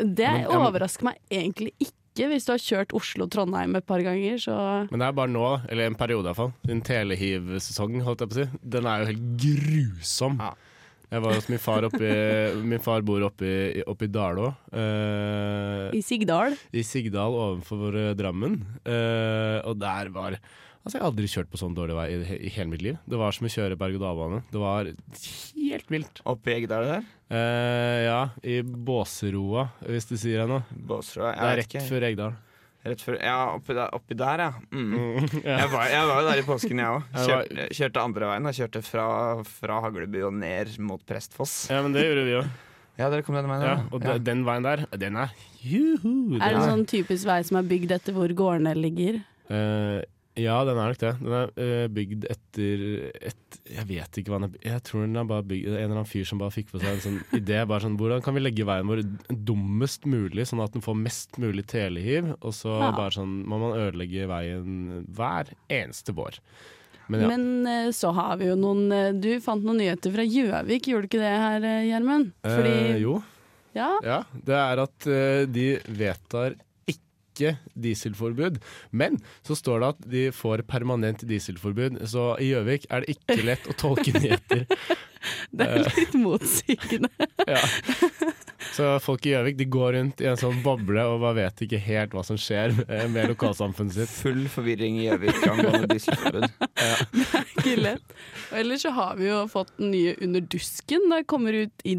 Det 0.00 0.30
men- 0.30 0.46
overrasker 0.50 1.04
meg 1.10 1.18
egentlig 1.30 1.72
ikke. 1.78 2.28
Hvis 2.30 2.44
du 2.46 2.52
har 2.52 2.60
kjørt 2.62 2.92
Oslo-Trondheim 2.94 3.74
et 3.76 3.86
par 3.86 3.98
ganger, 3.98 4.36
så 4.38 4.54
Men 4.88 5.00
det 5.00 5.06
er 5.08 5.16
bare 5.18 5.32
nå, 5.34 5.46
eller 5.68 5.86
en 5.90 5.96
periode 5.98 6.28
iallfall. 6.30 6.52
Sin 6.64 6.80
telehiv-sesong, 6.80 7.96
holdt 8.06 8.20
jeg 8.22 8.28
på 8.30 8.36
å 8.36 8.44
si. 8.44 8.58
Den 8.76 8.86
er 8.86 9.00
jo 9.02 9.08
helt 9.10 9.24
grusom. 9.42 10.38
Ja. 10.38 10.52
Jeg 11.14 11.22
var 11.22 11.36
hos 11.36 11.46
min 11.52 11.60
far 11.62 11.84
oppi 11.86 12.08
Min 12.66 12.82
far 12.82 13.04
bor 13.06 13.22
oppe 13.28 13.46
i, 13.46 13.82
oppe 13.86 14.08
i 14.08 14.10
Dalå. 14.10 14.48
eh, 14.74 15.94
i 15.94 16.02
Sigdal 16.02 16.56
I 16.74 16.82
Sigdal 16.86 17.36
ovenfor 17.38 17.94
eh, 18.00 18.12
Drammen. 18.18 18.58
Eh, 18.82 19.58
og 19.68 19.78
der 19.78 20.10
var 20.14 20.38
Altså, 20.84 20.98
jeg 20.98 21.00
har 21.00 21.08
aldri 21.08 21.28
kjørt 21.32 21.48
på 21.48 21.56
sånn 21.56 21.72
dårlig 21.72 21.94
vei 21.96 22.02
i, 22.12 22.16
i 22.44 22.50
hele 22.52 22.68
mitt 22.68 22.82
liv. 22.84 22.98
Det 23.08 23.16
var 23.16 23.32
som 23.32 23.46
å 23.48 23.52
kjøre 23.54 23.78
berg-og-dal-bane. 23.80 24.42
Det 24.52 24.60
var 24.60 24.90
helt 24.90 25.88
vilt. 25.94 26.20
Oppe 26.28 26.52
i 26.52 26.56
Eggdal 26.58 26.84
der. 26.90 27.06
Eh, 27.32 28.00
ja, 28.04 28.18
i 28.44 28.58
Båseroa, 28.60 29.64
hvis 29.88 30.10
du 30.10 30.12
sier 30.20 30.42
det 30.42 30.50
nå. 30.50 30.58
Båsrud. 30.90 31.24
Det 31.24 31.46
er 31.48 31.56
rett 31.62 31.78
før 31.88 32.04
Eggdal. 32.10 32.36
Rett 32.84 33.00
før 33.00 33.16
Ja, 33.22 33.36
oppi 33.56 33.72
der, 33.76 33.88
oppi 33.96 34.14
der 34.18 34.42
ja. 34.44 34.48
Mm. 34.70 34.92
ja. 35.44 35.58
Jeg, 35.62 35.70
var, 35.72 35.86
jeg 35.88 36.08
var 36.10 36.20
jo 36.20 36.28
der 36.28 36.42
i 36.42 36.44
påsken, 36.44 36.82
jeg 36.82 36.98
òg. 36.98 37.06
Kjørte, 37.24 37.66
kjørte 37.78 38.02
andre 38.04 38.28
veien. 38.28 38.48
Jeg 38.50 38.58
kjørte 38.60 38.82
fra, 38.84 39.06
fra 39.48 39.80
Hagleby 39.86 40.22
og 40.28 40.34
ned 40.36 40.74
mot 40.84 41.00
Prestfoss. 41.08 41.54
ja, 41.72 41.80
men 41.86 41.96
det 41.96 42.04
gjorde 42.04 42.24
vi 42.28 42.34
jo. 42.36 42.42
Ja, 43.00 43.08
dere 43.10 43.24
kom 43.26 43.34
den 43.34 43.48
veien. 43.50 43.64
Ja, 43.66 43.76
ja. 43.80 43.86
og 43.90 44.04
Ja. 44.06 44.18
den 44.22 44.44
veien 44.46 44.62
der, 44.68 44.84
den 45.00 45.16
er 45.18 45.32
juhu! 45.64 46.36
Er 46.38 46.52
det 46.52 46.60
en 46.60 46.68
sånn 46.74 46.84
typisk 46.86 47.26
vei 47.26 47.40
som 47.48 47.56
er 47.58 47.66
bygd 47.72 47.90
etter 47.96 48.14
hvor 48.14 48.30
gårdene 48.36 48.74
ligger? 48.78 49.22
Eh, 49.48 50.02
ja, 50.36 50.56
den 50.66 50.78
er 50.80 50.88
nok 50.90 50.98
det. 50.98 51.10
Den 51.22 51.34
er 51.38 51.50
uh, 51.54 51.88
bygd 51.94 52.24
etter 52.32 52.80
et 53.30 53.58
Jeg 53.70 53.86
vet 53.88 54.18
ikke 54.18 54.32
hva 54.32 54.40
den 54.40 54.48
er 54.48 54.52
bygd 54.56 54.64
Jeg 54.66 54.82
tror 54.88 55.04
den 55.06 55.16
er 55.20 55.28
bare 55.30 55.44
bygd 55.46 55.68
En 55.70 55.76
eller 55.78 55.92
annen 55.94 56.08
fyr 56.10 56.26
som 56.26 56.40
bare 56.42 56.50
fikk 56.56 56.72
på 56.72 56.80
seg 56.82 56.90
en 56.96 57.02
sånn 57.04 57.18
idé. 57.40 57.60
Bare 57.70 57.84
sånn, 57.86 57.94
Hvordan 58.00 58.24
kan 58.24 58.34
vi 58.34 58.42
legge 58.42 58.66
veien 58.66 58.90
vår 58.90 59.04
dummest 59.30 60.08
mulig, 60.10 60.46
sånn 60.50 60.62
at 60.64 60.74
den 60.74 60.82
får 60.84 60.98
mest 60.98 61.38
mulig 61.42 61.66
telehiv? 61.70 62.32
Og 62.40 62.52
så 62.56 62.72
Ja. 62.80 62.90
bare 62.96 63.14
sånn 63.14 63.36
må 63.46 63.60
man 63.62 63.78
ødelegge 63.78 64.26
veien 64.30 65.04
hver 65.14 65.54
eneste 65.70 66.12
vår. 66.18 66.40
Men 67.12 67.20
ja. 67.20 67.28
Men 67.28 67.46
eh, 67.68 67.88
så 67.92 68.10
har 68.16 68.38
vi 68.40 68.46
jo 68.48 68.54
noen 68.56 68.86
eh, 68.96 69.10
Du 69.12 69.28
fant 69.44 69.62
noen 69.62 69.76
nyheter 69.82 70.10
fra 70.14 70.24
Gjøvik, 70.24 70.86
gjorde 70.88 71.04
du 71.04 71.10
ikke 71.12 71.20
det 71.20 71.34
her, 71.36 71.66
Gjermund? 71.84 72.30
eh, 72.48 72.96
jo. 73.04 73.18
Ja, 73.76 73.90
Ja, 74.06 74.20
det 74.46 74.54
er 74.54 74.80
at 74.84 75.06
de 75.50 75.64
vedtar 75.98 76.54
ikke 77.34 77.56
dieselforbud, 77.74 78.60
men 78.94 79.18
så 79.44 79.58
står 79.58 79.82
det 79.82 79.88
at 79.96 80.06
de 80.14 80.24
får 80.34 80.62
permanent 80.70 81.26
dieselforbud. 81.28 82.00
Så 82.08 82.30
i 82.40 82.52
Gjøvik 82.54 82.86
er 82.94 83.02
det 83.04 83.16
ikke 83.18 83.40
lett 83.44 83.66
å 83.68 83.76
tolke 83.76 84.14
nyheter. 84.20 84.64
det 85.52 85.66
er 85.68 85.84
litt 85.90 86.16
motsigende. 86.18 87.10
Ja. 87.44 87.60
Så 88.72 88.86
folk 89.04 89.26
i 89.28 89.34
Gjøvik 89.34 89.58
de 89.58 89.66
går 89.68 89.90
rundt 89.98 90.22
i 90.24 90.28
en 90.30 90.38
sånn 90.40 90.62
boble 90.64 91.02
og 91.10 91.18
bare 91.20 91.36
vet 91.42 91.60
ikke 91.66 91.78
helt 91.84 92.14
hva 92.16 92.22
som 92.24 92.38
skjer 92.40 92.72
med, 92.78 93.10
med 93.12 93.28
lokalsamfunnet 93.34 93.98
sitt. 93.98 94.14
Full 94.24 94.46
forvirring 94.50 94.96
i 95.02 95.04
Gjøvik 95.10 95.42
angående 95.50 95.90
dieselforbud. 95.92 96.46
Det 96.48 96.86
er 96.88 97.44
Ikke 97.60 97.76
lett. 97.82 98.16
Og 98.48 98.58
ellers 98.62 98.86
så 98.86 98.94
har 98.96 99.18
vi 99.20 99.28
jo 99.28 99.42
fått 99.52 99.74
den 99.76 99.92
nye 99.92 100.16
Under 100.24 100.46
dusken. 100.56 101.04
Det 101.12 101.26
kommer 101.30 101.60
ut 101.66 101.84
i 101.84 101.98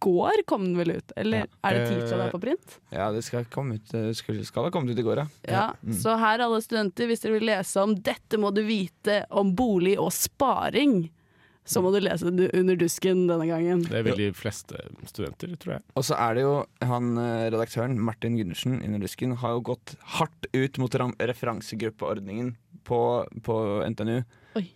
går, 0.00 0.42
kom 0.48 0.64
den 0.64 0.78
vel 0.80 0.96
ut? 0.96 1.12
Eller 1.20 1.46
er 1.46 1.76
det 1.76 1.86
tid 1.90 2.02
til 2.06 2.16
å 2.16 2.24
er 2.24 2.34
på 2.34 2.40
print? 2.42 2.76
Ja, 2.94 3.10
det 3.14 3.22
skal, 3.26 3.46
komme 3.52 3.78
ut, 3.78 3.94
skal, 4.16 4.40
skal 4.48 4.68
ha 4.68 4.72
kommet 4.74 4.96
ut 4.96 5.02
i 5.02 5.06
går, 5.06 5.22
ja. 5.22 5.28
Ja, 5.46 5.94
Så 6.00 6.16
her 6.20 6.42
alle 6.44 6.60
studenter, 6.64 7.08
hvis 7.10 7.24
dere 7.24 7.38
vil 7.38 7.48
lese 7.50 7.84
om 7.84 7.94
'Dette 7.96 8.40
må 8.40 8.52
du 8.54 8.62
vite 8.66 9.24
om 9.30 9.54
bolig 9.56 9.98
og 10.00 10.12
sparing', 10.16 11.10
så 11.70 11.82
må 11.84 11.92
du 11.94 12.00
lese 12.02 12.30
det 12.34 12.48
Under 12.56 12.78
dusken 12.78 13.26
denne 13.28 13.46
gangen. 13.46 13.84
Det 13.86 14.02
vil 14.06 14.16
de 14.18 14.30
fleste 14.34 14.80
studenter, 15.06 15.52
tror 15.60 15.76
jeg. 15.76 15.84
Og 15.94 16.06
så 16.08 16.16
er 16.18 16.38
det 16.38 16.46
jo 16.46 16.54
han 16.82 17.12
eh, 17.20 17.50
redaktøren, 17.52 17.98
Martin 18.00 18.38
Gundersen, 18.40 18.80
Under 18.82 19.04
Dusken, 19.04 19.36
har 19.38 19.54
jo 19.54 19.66
gått 19.72 19.94
hardt 20.18 20.48
ut 20.56 20.80
mot 20.82 20.96
referansegruppeordningen 21.20 22.56
på, 22.86 23.00
på 23.46 23.56
NTNU. 23.92 24.20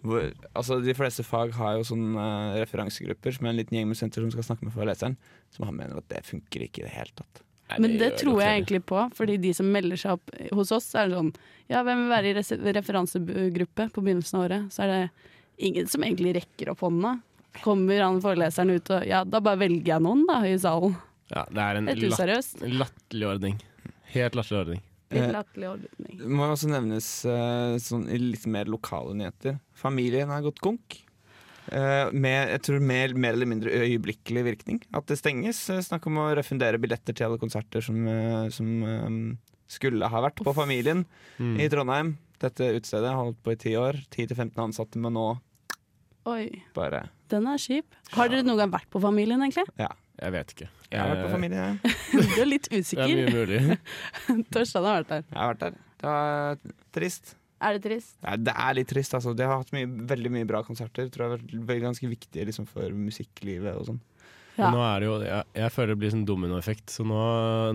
Hvor, 0.07 0.29
altså 0.55 0.79
De 0.85 0.95
fleste 0.95 1.25
fag 1.27 1.55
har 1.57 1.79
jo 1.79 1.87
sånne 1.89 2.15
uh, 2.15 2.59
referansegrupper 2.61 3.35
som 3.35 3.47
er 3.47 3.55
en 3.55 3.59
liten 3.59 3.79
gjeng 3.79 3.89
med 3.91 3.99
studenter 3.99 4.23
som 4.23 4.35
skal 4.37 4.47
snakke 4.51 4.69
med 4.69 4.75
foreleseren, 4.77 5.17
som 5.55 5.67
han 5.67 5.77
mener 5.79 5.99
at 5.99 6.07
det 6.13 6.23
funker 6.29 6.67
ikke 6.67 6.85
i 6.85 6.87
det 6.87 6.95
hele 6.95 7.11
tatt. 7.19 7.43
Nei, 7.73 7.79
Men 7.81 7.95
det 7.97 8.01
det 8.05 8.21
tror 8.21 8.43
jeg 8.43 8.59
egentlig 8.59 8.83
på, 8.87 9.03
fordi 9.17 9.39
de 9.41 9.51
som 9.57 9.71
melder 9.73 9.99
seg 9.99 10.19
opp 10.19 10.33
hos 10.53 10.73
oss, 10.77 10.91
er 11.01 11.15
sånn 11.15 11.33
Ja, 11.73 11.81
hvem 11.81 12.05
vil 12.05 12.13
være 12.13 12.33
i 12.35 12.75
referansegruppe 12.77 13.89
på 13.95 14.05
begynnelsen 14.05 14.39
av 14.39 14.45
året? 14.45 14.75
Så 14.75 14.85
er 14.85 14.93
det 14.93 15.05
ingen 15.71 15.89
som 15.89 16.05
egentlig 16.05 16.37
rekker 16.39 16.75
opp 16.75 16.85
hånda. 16.85 17.17
Kommer 17.65 18.03
han 18.03 18.21
foreleseren 18.23 18.75
ut 18.75 18.91
og 18.93 19.07
Ja, 19.09 19.25
da 19.25 19.41
bare 19.41 19.63
velger 19.65 19.95
jeg 19.95 20.05
noen, 20.05 20.27
da, 20.29 20.43
i 20.47 20.59
salen. 20.61 20.99
Ja, 21.33 21.47
det 21.49 21.63
er 21.65 21.81
en 21.81 21.89
latterlig 21.89 23.31
ordning. 23.31 23.63
Helt 24.13 24.37
latterlig 24.37 24.61
ordning. 24.61 24.83
Eh, 25.11 25.21
Litt 25.21 25.33
latterlig. 25.35 25.89
Det 26.19 26.29
må 26.31 26.47
også 26.51 26.71
nevnes 26.73 27.09
eh, 27.29 27.75
sånn, 27.83 28.07
i 28.11 28.19
litt 28.19 28.47
mer 28.51 28.71
lokale 28.73 29.13
nyheter. 29.19 29.59
Familien 29.77 30.31
har 30.33 30.43
gått 30.47 30.63
konk. 30.65 31.01
Eh, 31.73 32.11
med 32.13 32.51
jeg 32.55 32.63
tror 32.67 32.81
mer, 32.85 33.15
mer 33.17 33.37
eller 33.37 33.49
mindre 33.49 33.71
øyeblikkelig 33.85 34.45
virkning. 34.49 34.83
At 34.97 35.07
det 35.09 35.19
stenges. 35.21 35.63
Snakk 35.87 36.07
om 36.11 36.19
å 36.23 36.29
refundere 36.37 36.81
billetter 36.81 37.17
til 37.17 37.29
alle 37.29 37.41
konserter 37.41 37.85
som, 37.85 38.01
som 38.53 38.73
eh, 38.85 39.57
skulle 39.71 40.09
ha 40.13 40.25
vært 40.27 40.43
på 40.45 40.55
Familien 40.57 41.05
Mm. 41.39 41.57
i 41.59 41.69
Trondheim. 41.73 42.13
Dette 42.39 42.69
utestedet 42.77 43.09
har 43.11 43.17
holdt 43.19 43.41
på 43.43 43.53
i 43.55 43.57
ti 43.59 43.73
år. 43.81 43.97
10-15 44.13 44.59
ansatte, 44.69 45.01
men 45.03 45.15
nå 45.17 45.29
Oi, 46.31 46.63
bare 46.77 47.09
den 47.29 47.47
er 47.51 47.59
kjip. 47.59 47.97
Har 48.15 48.31
dere 48.31 48.45
noen 48.47 48.61
gang 48.63 48.71
vært 48.73 48.87
på 48.93 49.01
Familien, 49.03 49.43
egentlig? 49.43 49.67
Ja. 49.81 49.91
Jeg 50.15 50.31
vet 50.31 50.53
ikke. 50.55 50.67
Jeg 50.95 51.03
har 51.03 51.13
vært 51.15 51.25
på 51.27 51.33
familie, 51.35 51.65
Familien, 51.65 51.79
jeg. 52.15 52.35
Du 52.35 52.41
er 52.45 52.51
litt 52.51 52.69
usikker. 52.73 53.07
Det 53.07 53.15
er 53.15 53.19
mye 53.21 53.35
mulig. 53.35 53.79
Torstein 54.55 54.87
har 54.89 55.01
vært 55.03 55.11
der. 55.15 55.25
Jeg 55.31 55.41
har 55.43 55.53
vært 55.55 55.65
der. 55.67 55.81
Det 56.05 56.09
var 56.13 56.59
trist. 56.99 57.35
Er 57.65 57.77
det 57.79 57.83
trist? 57.87 58.17
Nei, 58.25 58.35
det 58.45 58.53
er 58.61 58.75
litt 58.77 58.91
trist, 58.91 59.15
altså. 59.17 59.33
De 59.39 59.47
har 59.49 59.61
hatt 59.63 59.71
mye, 59.73 59.87
veldig 60.11 60.31
mye 60.35 60.49
bra 60.49 60.61
konserter. 60.67 61.07
Tror 61.13 61.25
jeg 61.25 61.31
har 61.39 61.63
vært 61.71 61.85
ganske 61.87 62.11
viktige 62.11 62.45
liksom, 62.51 62.67
for 62.69 62.93
musikklivet 62.99 63.79
og 63.79 63.87
sånn. 63.93 64.03
Ja. 64.59 64.69
Nå 64.71 64.83
er 64.87 65.01
det 65.03 65.07
jo, 65.09 65.15
jeg, 65.27 65.47
jeg 65.59 65.73
føler 65.75 65.95
det 65.95 66.01
blir 66.03 66.13
sånn 66.13 66.27
dominoeffekt, 66.29 66.93
så 66.95 67.03
nå, 67.09 67.17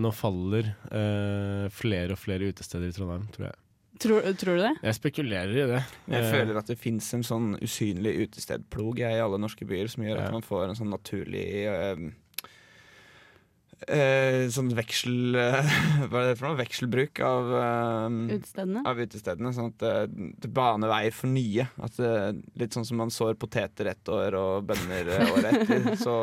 nå 0.00 0.12
faller 0.16 0.70
eh, 0.88 1.66
flere 1.76 2.14
og 2.16 2.20
flere 2.22 2.48
utesteder 2.54 2.88
i 2.88 2.94
Trondheim, 2.96 3.26
tror 3.34 3.50
jeg. 3.50 3.58
Tror, 4.00 4.24
tror 4.40 4.56
du 4.56 4.62
det? 4.64 4.70
Jeg 4.86 4.96
spekulerer 4.96 5.50
i 5.52 5.66
det. 5.74 5.80
Jeg 6.08 6.22
Eh, 6.24 6.30
føler 6.32 6.56
at 6.56 6.70
det 6.72 6.78
fins 6.80 7.10
en 7.18 7.26
sånn 7.26 7.50
usynlig 7.60 8.14
utestedplog 8.22 9.02
i 9.02 9.10
alle 9.10 9.36
norske 9.42 9.66
byer, 9.68 9.90
som 9.92 10.06
gjør 10.06 10.22
at 10.22 10.30
Ja. 10.30 10.32
man 10.38 10.46
får 10.46 10.70
en 10.70 10.78
sånn 10.78 10.94
naturlig 10.94 11.44
eh, 11.68 12.06
eh, 13.88 14.48
Sånn 14.52 14.70
veksel 14.76 15.34
eh, 15.38 15.72
Hva 16.10 16.22
er 16.22 16.28
det 16.30 16.38
for 16.40 16.48
noe? 16.50 16.58
Vekselbruk 16.60 17.20
av, 17.24 17.50
eh, 17.60 18.18
Utestedene? 18.36 18.82
av 18.86 19.00
utestedene. 19.00 19.52
Sånn 19.56 19.72
at 19.72 19.84
eh, 19.88 20.04
det 20.44 20.50
baner 20.56 20.90
vei 20.92 21.10
for 21.14 21.30
nye. 21.32 21.68
At 21.80 21.96
det, 22.00 22.12
litt 22.60 22.76
sånn 22.76 22.86
som 22.88 23.00
man 23.00 23.12
sår 23.14 23.36
poteter 23.40 23.90
ett 23.92 24.08
år 24.12 24.36
og 24.38 24.68
bønner 24.70 25.08
eh, 25.16 25.32
året 25.34 25.60
etter, 25.62 25.92
så 26.06 26.16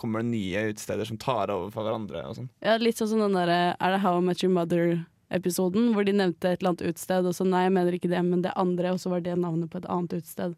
kommer 0.00 0.22
det 0.22 0.30
nye 0.32 0.66
utesteder 0.72 1.04
som 1.04 1.18
tar 1.20 1.50
over 1.52 1.70
for 1.74 1.84
hverandre. 1.84 2.22
Og 2.30 2.38
sånn. 2.38 2.50
Ja, 2.64 2.78
litt 2.80 2.96
sånn 3.00 3.10
som 3.12 3.20
den 3.20 3.34
derre 3.36 3.74
Er 3.76 3.92
det 3.96 4.00
How 4.04 4.16
I 4.16 4.24
Met 4.24 4.40
Your 4.44 4.52
Mother-episoden, 4.56 5.90
hvor 5.94 6.06
de 6.08 6.14
nevnte 6.16 6.54
et 6.54 6.60
eller 6.62 6.72
annet 6.74 6.86
utested, 6.88 7.28
og 7.28 7.36
så 7.36 7.44
nei, 7.48 7.66
jeg 7.66 7.74
mener 7.76 7.96
ikke 7.98 8.10
det, 8.12 8.22
men 8.24 8.40
det 8.44 8.54
andre, 8.58 8.94
og 8.96 9.00
så 9.02 9.12
var 9.12 9.20
det 9.24 9.36
navnet 9.38 9.68
på 9.72 9.80
et 9.82 9.88
annet 9.92 10.16
utested. 10.20 10.56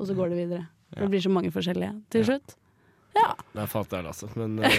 Og 0.00 0.08
så 0.08 0.16
går 0.18 0.32
det 0.32 0.40
videre. 0.44 0.66
For 0.90 1.04
Det 1.06 1.12
blir 1.12 1.22
så 1.22 1.30
mange 1.30 1.52
forskjellige 1.54 1.92
til 2.10 2.24
slutt. 2.26 2.56
Ja. 3.16 3.34
Der 3.52 3.66
falt 3.70 3.92
jeg, 3.92 4.06
altså. 4.06 4.30
Men 4.38 4.58
eh, 4.64 4.72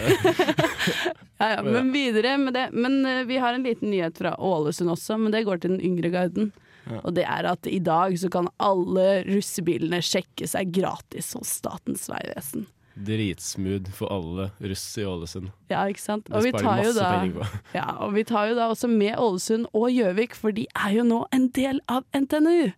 Ja, 1.42 1.48
ja, 1.56 1.62
men 1.66 1.92
videre 1.94 2.36
med 2.38 2.54
det. 2.54 2.68
Men 2.72 3.06
eh, 3.06 3.24
vi 3.30 3.40
har 3.42 3.54
en 3.54 3.64
liten 3.66 3.90
nyhet 3.92 4.18
fra 4.22 4.36
Ålesund 4.38 4.94
også, 4.94 5.18
men 5.18 5.34
det 5.34 5.46
går 5.48 5.62
til 5.62 5.76
den 5.76 5.82
yngre 5.82 6.12
garden. 6.14 6.52
Ja. 6.90 7.00
Og 7.04 7.16
det 7.18 7.26
er 7.30 7.48
at 7.50 7.68
i 7.70 7.80
dag 7.84 8.14
så 8.20 8.30
kan 8.34 8.50
alle 8.62 9.24
russebilene 9.28 10.02
sjekke 10.06 10.48
seg 10.50 10.72
gratis 10.74 11.34
hos 11.38 11.58
Statens 11.62 12.08
vegvesen. 12.10 12.68
Dritsmooth 13.02 13.92
for 13.96 14.12
alle 14.14 14.50
russ 14.60 14.84
i 15.00 15.06
Ålesund. 15.08 15.52
Ja, 15.72 15.86
ikke 15.90 16.04
sant? 16.04 16.28
Og 16.30 16.44
vi, 16.44 16.52
tar 16.54 16.82
jo 16.84 16.92
da, 16.98 17.12
ja, 17.78 17.86
og 18.04 18.18
vi 18.18 18.26
tar 18.28 18.52
jo 18.52 18.58
da 18.58 18.68
også 18.74 18.90
med 18.92 19.16
Ålesund 19.18 19.70
og 19.72 19.88
Gjøvik, 19.94 20.36
for 20.38 20.54
de 20.56 20.68
er 20.76 20.98
jo 21.00 21.08
nå 21.08 21.24
en 21.34 21.48
del 21.56 21.80
av 21.92 22.04
NTNU. 22.18 22.74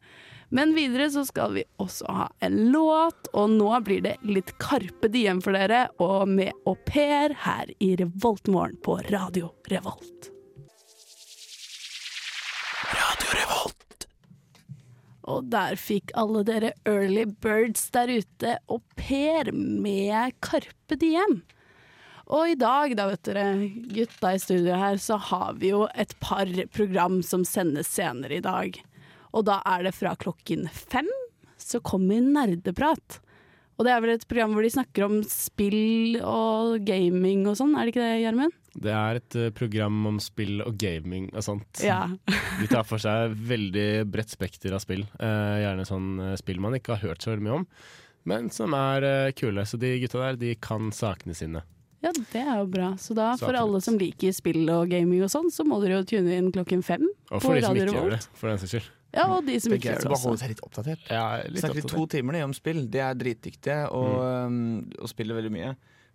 Men 0.53 0.75
videre 0.75 1.07
så 1.10 1.24
skal 1.25 1.55
vi 1.55 1.63
også 1.81 2.05
ha 2.13 2.27
en 2.45 2.60
låt, 2.69 3.25
og 3.33 3.55
nå 3.55 3.72
blir 3.88 4.03
det 4.05 4.19
litt 4.22 4.51
Karpe 4.62 5.10
Diem 5.10 5.39
for 5.41 5.57
dere, 5.57 5.88
og 5.98 6.29
med 6.29 6.53
Au 6.69 6.75
Pair 6.86 7.33
her 7.41 7.72
i 7.81 7.95
Revoltmorgen 7.98 8.77
på 8.86 9.00
Radio 9.07 9.50
Revolt. 9.74 10.29
Radio 12.93 13.33
Revolt. 13.39 14.07
Og 15.33 15.50
der 15.50 15.74
fikk 15.81 16.13
alle 16.22 16.45
dere 16.45 16.75
early 16.86 17.25
birds 17.25 17.89
der 17.98 18.13
ute 18.13 18.55
au 18.69 18.77
pair 18.93 19.50
med 19.57 20.38
Karpe 20.45 21.01
Diem. 21.01 21.39
Og 22.29 22.53
i 22.53 22.62
dag, 22.62 22.93
da 22.93 23.10
vet 23.10 23.25
dere, 23.25 23.50
gutta 23.89 24.38
i 24.38 24.45
studio 24.45 24.77
her, 24.77 25.01
så 25.01 25.17
har 25.33 25.57
vi 25.57 25.74
jo 25.74 25.88
et 25.98 26.13
par 26.22 26.45
program 26.77 27.24
som 27.25 27.41
sendes 27.41 27.89
senere 27.89 28.38
i 28.38 28.45
dag. 28.53 28.83
Og 29.33 29.45
da 29.49 29.59
er 29.65 29.87
det 29.87 29.95
fra 29.97 30.13
klokken 30.19 30.67
fem 30.69 31.09
så 31.63 31.79
kommer 31.83 32.21
Nerdeprat. 32.21 33.19
Og 33.77 33.87
det 33.87 33.93
er 33.93 34.03
vel 34.03 34.13
et 34.13 34.25
program 34.29 34.53
hvor 34.53 34.65
de 34.65 34.73
snakker 34.73 35.05
om 35.07 35.15
spill 35.25 36.19
og 36.21 36.83
gaming 36.85 37.47
og 37.49 37.57
sånn, 37.57 37.73
er 37.73 37.87
det 37.87 37.93
ikke 37.93 38.03
det, 38.03 38.19
Gjermund? 38.21 38.53
Det 38.73 38.93
er 38.93 39.19
et 39.19 39.37
eh, 39.37 39.51
program 39.53 39.97
om 40.09 40.19
spill 40.21 40.61
og 40.65 40.77
gaming 40.81 41.27
og 41.33 41.45
sånt. 41.45 41.81
Ja. 41.85 42.05
De 42.61 42.69
tar 42.69 42.85
for 42.89 43.01
seg 43.01 43.33
veldig 43.49 44.05
bredt 44.09 44.33
spekter 44.33 44.73
av 44.73 44.81
spill. 44.81 45.03
Eh, 45.17 45.57
gjerne 45.61 45.85
sånn 45.89 46.09
eh, 46.21 46.37
spill 46.41 46.61
man 46.61 46.77
ikke 46.77 46.95
har 46.95 47.11
hørt 47.11 47.25
så 47.25 47.33
veldig 47.33 47.45
mye 47.47 47.59
om, 47.61 47.67
men 48.29 48.49
som 48.53 48.73
er 48.77 49.33
kule. 49.37 49.65
Så 49.69 49.77
de 49.81 49.95
gutta 50.01 50.21
der, 50.21 50.39
de 50.41 50.55
kan 50.61 50.89
sakene 50.95 51.37
sine. 51.37 51.61
Ja, 52.03 52.11
det 52.11 52.41
er 52.41 52.57
jo 52.59 52.65
bra. 52.67 52.89
Så 52.99 53.15
da, 53.17 53.31
for 53.39 53.55
alle 53.55 53.79
som 53.83 53.97
liker 53.99 54.33
spill 54.35 54.65
og 54.73 54.89
gaming 54.91 55.21
og 55.23 55.31
sånn, 55.31 55.53
så 55.53 55.65
må 55.67 55.79
dere 55.83 56.01
jo 56.01 56.09
tune 56.15 56.33
inn 56.35 56.49
klokken 56.55 56.81
fem 56.83 57.05
Og 57.31 57.39
for 57.43 57.55
de 57.55 57.63
som 57.63 57.77
ikke 57.77 57.93
gjør 57.95 58.17
det, 58.17 58.25
for 58.35 58.51
den 58.51 58.61
saks 58.61 58.75
skyld. 58.75 58.89
Ja, 59.13 59.27
og 59.29 59.46
de 59.46 59.60
som 59.62 59.74
ikke 59.75 59.91
gjør 59.91 60.01
det 60.01 60.10
bare 60.10 60.17
også. 60.17 60.29
holde 60.32 60.41
seg 60.41 60.53
litt 60.55 60.62
oppdatert. 60.65 61.10
Ja, 61.13 61.25
litt 61.46 61.62
Snakker 61.62 61.84
i 61.84 61.89
to 61.93 62.05
timer 62.10 62.38
de 62.38 62.46
om 62.48 62.53
spill. 62.58 62.86
De 62.89 63.01
er 63.05 63.17
dritdyktige 63.17 63.82
og, 63.93 64.13
um, 64.50 64.62
og 64.98 65.12
spiller 65.12 65.38
veldig 65.38 65.51
mye. 65.53 65.74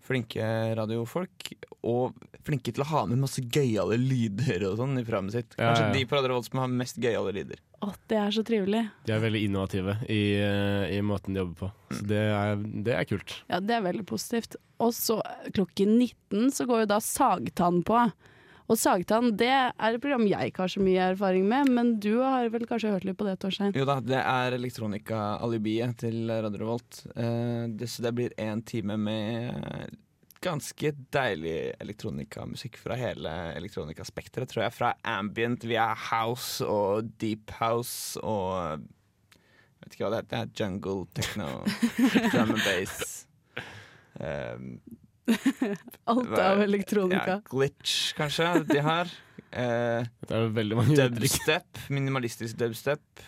Flinke 0.08 0.48
radiofolk. 0.78 1.52
Og 1.86 2.16
flinke 2.46 2.72
til 2.74 2.82
å 2.82 2.88
ha 2.90 3.02
med 3.06 3.20
masse 3.22 3.42
gøyale 3.44 3.98
lyder 4.00 4.64
og 4.70 4.78
sånn 4.80 4.98
i 4.98 5.04
programmet 5.06 5.36
sitt. 5.36 5.54
Kanskje 5.54 5.84
ja. 5.84 5.92
de 5.94 6.04
på 6.08 6.18
Radio 6.18 6.32
Revolt 6.32 6.48
som 6.48 6.62
har 6.62 6.72
mest 6.72 6.98
gøyale 7.02 7.34
lyder. 7.36 7.60
Å, 7.84 7.92
det 8.10 8.18
er 8.18 8.34
så 8.34 8.42
trivelig. 8.46 8.80
De 9.06 9.14
er 9.14 9.22
veldig 9.22 9.42
innovative 9.46 9.94
i, 10.10 10.22
eh, 10.42 10.96
i 10.96 11.02
måten 11.06 11.36
de 11.36 11.44
jobber 11.44 11.60
på. 11.60 11.68
Så 11.94 12.08
det 12.10 12.24
er, 12.24 12.64
det 12.88 12.96
er 12.96 13.06
kult. 13.10 13.36
Ja, 13.52 13.60
det 13.62 13.76
er 13.76 13.84
veldig 13.86 14.06
positivt. 14.10 14.58
Og 14.82 14.90
så 14.96 15.20
klokken 15.54 15.94
19 16.00 16.50
så 16.56 16.66
går 16.66 16.82
jo 16.82 16.90
da 16.96 16.98
Sagtann 17.04 17.84
på. 17.86 18.08
Og 18.68 18.76
Sagtann 18.76 19.30
det 19.40 19.48
er 19.48 19.70
et 19.72 20.02
program 20.02 20.26
jeg 20.28 20.50
ikke 20.50 20.66
har 20.66 20.72
så 20.72 20.82
mye 20.84 21.06
erfaring 21.14 21.46
med, 21.48 21.70
men 21.72 21.94
du 22.04 22.18
har 22.20 22.50
vel 22.52 22.66
kanskje 22.68 22.92
hørt 22.92 23.06
litt 23.08 23.16
på 23.16 23.24
det, 23.24 23.38
Torstein? 23.40 23.72
Jo 23.76 23.86
da, 23.88 23.96
det 24.04 24.20
er 24.20 24.56
elektronika-alibiet 24.58 25.96
til 26.04 26.28
Radio 26.28 26.60
Revolt. 26.64 27.00
Eh, 27.14 27.64
det, 27.72 27.88
så 27.88 28.04
det 28.04 28.12
blir 28.18 28.36
én 28.36 28.60
time 28.68 28.98
med 29.00 29.96
ganske 30.44 30.92
deilig 31.14 31.56
elektronikamusikk 31.80 32.76
fra 32.78 32.98
hele 33.00 33.32
elektronikaspekteret, 33.56 34.52
tror 34.52 34.66
jeg. 34.66 34.76
Fra 34.76 34.92
ambient 35.16 35.64
via 35.66 35.88
house 36.10 36.64
og 36.66 37.08
deep 37.18 37.56
house 37.58 38.20
og 38.22 38.84
Vet 39.78 39.94
ikke 39.94 40.08
hva 40.08 40.10
det 40.10 40.24
heter. 40.26 40.48
Jungle, 40.58 41.06
techno, 41.14 41.48
drum 42.32 42.50
and 42.50 42.64
bass. 42.66 43.26
Um, 44.18 44.80
Alt 46.12 46.34
av 46.38 46.62
elektronika. 46.64 47.38
Ja, 47.38 47.40
glitch, 47.52 48.12
kanskje, 48.18 48.52
de 48.72 48.84
har. 48.84 49.10
Eh, 49.48 50.04
Det 50.28 50.34
er 50.36 50.50
veldig 50.52 50.76
mange 50.76 50.92
dubstep, 51.08 51.78
minimalistisk 51.88 52.58
dubstep. 52.60 53.22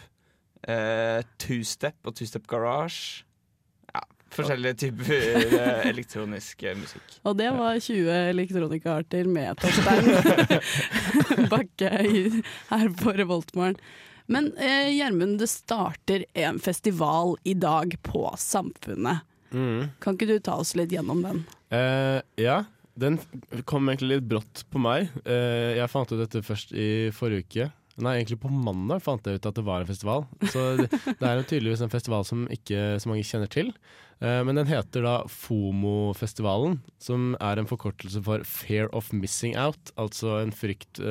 Eh, 0.69 1.23
two-step 1.41 1.97
og 2.05 2.13
two-step 2.19 2.45
garage. 2.51 3.23
Ja, 3.95 4.03
forskjellige 4.37 4.77
typer 4.83 5.15
eh, 5.17 5.87
elektronisk 5.89 6.61
eh, 6.69 6.77
musikk. 6.77 7.17
Og 7.25 7.39
det 7.41 7.49
var 7.57 7.81
20 7.81 8.13
elektronikaarter 8.35 9.31
med 9.33 9.57
Torstein 9.65 10.13
Bakke 11.55 11.89
her 11.97 12.93
på 13.01 13.17
Revoltmorgen. 13.17 13.81
Men 14.31 14.53
eh, 14.61 14.93
Gjermund, 14.93 15.41
det 15.41 15.49
starter 15.51 16.29
en 16.37 16.61
festival 16.63 17.39
i 17.49 17.57
dag 17.57 17.97
på 18.07 18.29
Samfunnet. 18.39 19.25
Mm. 19.51 19.91
Kan 20.03 20.17
ikke 20.17 20.29
du 20.31 20.37
ta 20.45 20.59
oss 20.61 20.75
litt 20.79 20.93
gjennom 20.95 21.23
den? 21.25 21.43
Uh, 21.73 22.21
ja, 22.41 22.63
den 23.01 23.19
kom 23.69 23.89
egentlig 23.91 24.17
litt 24.17 24.31
brått 24.31 24.65
på 24.71 24.83
meg. 24.83 25.11
Uh, 25.25 25.77
jeg 25.79 25.93
fant 25.93 26.13
ut 26.13 26.21
dette 26.21 26.45
først 26.47 26.75
i 26.75 26.89
forrige 27.15 27.47
uke. 27.47 27.69
Nei, 28.01 28.17
egentlig 28.17 28.39
på 28.41 28.49
mandag 28.49 29.03
fant 29.05 29.27
jeg 29.27 29.41
ut 29.41 29.49
at 29.51 29.59
det 29.59 29.65
var 29.67 29.83
en 29.83 29.91
festival. 29.91 30.25
Så 30.53 30.63
det, 30.79 30.89
det 30.89 31.27
er 31.27 31.41
jo 31.41 31.49
tydeligvis 31.51 31.83
en 31.85 31.93
festival 31.93 32.25
som 32.25 32.47
ikke 32.53 32.95
så 33.03 33.11
mange 33.11 33.27
kjenner 33.29 33.51
til. 33.53 33.75
Uh, 34.21 34.41
men 34.47 34.57
den 34.57 34.69
heter 34.71 35.05
da 35.05 35.15
FOMO-festivalen, 35.33 36.79
som 37.03 37.35
er 37.41 37.61
en 37.61 37.69
forkortelse 37.69 38.23
for 38.25 38.45
Fear 38.49 38.93
of 38.97 39.13
Missing 39.17 39.57
Out. 39.61 39.93
Altså 40.01 40.39
en 40.41 40.55
frykt 40.55 41.03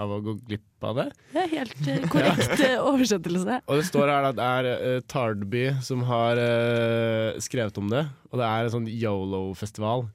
av 0.00 0.16
å 0.16 0.20
gå 0.24 0.36
glipp 0.48 0.88
av 0.88 0.96
det. 0.96 1.06
Det 1.34 1.44
er 1.44 1.54
helt 1.54 1.88
eh, 1.92 2.08
korrekt 2.10 2.64
ja. 2.64 2.80
oversettelse. 2.88 3.60
Og 3.66 3.80
det 3.80 3.86
står 3.90 4.10
her 4.10 4.30
at 4.30 4.38
det 4.38 4.50
er 4.58 4.70
uh, 4.80 4.98
Tardby 5.10 5.66
som 5.84 6.04
har 6.08 6.40
uh, 6.40 7.38
skrevet 7.42 7.80
om 7.82 7.92
det, 7.92 8.06
og 8.32 8.40
det 8.40 8.48
er 8.48 8.66
en 8.66 8.74
sånn 8.78 8.90
yolo-festival. 8.90 10.08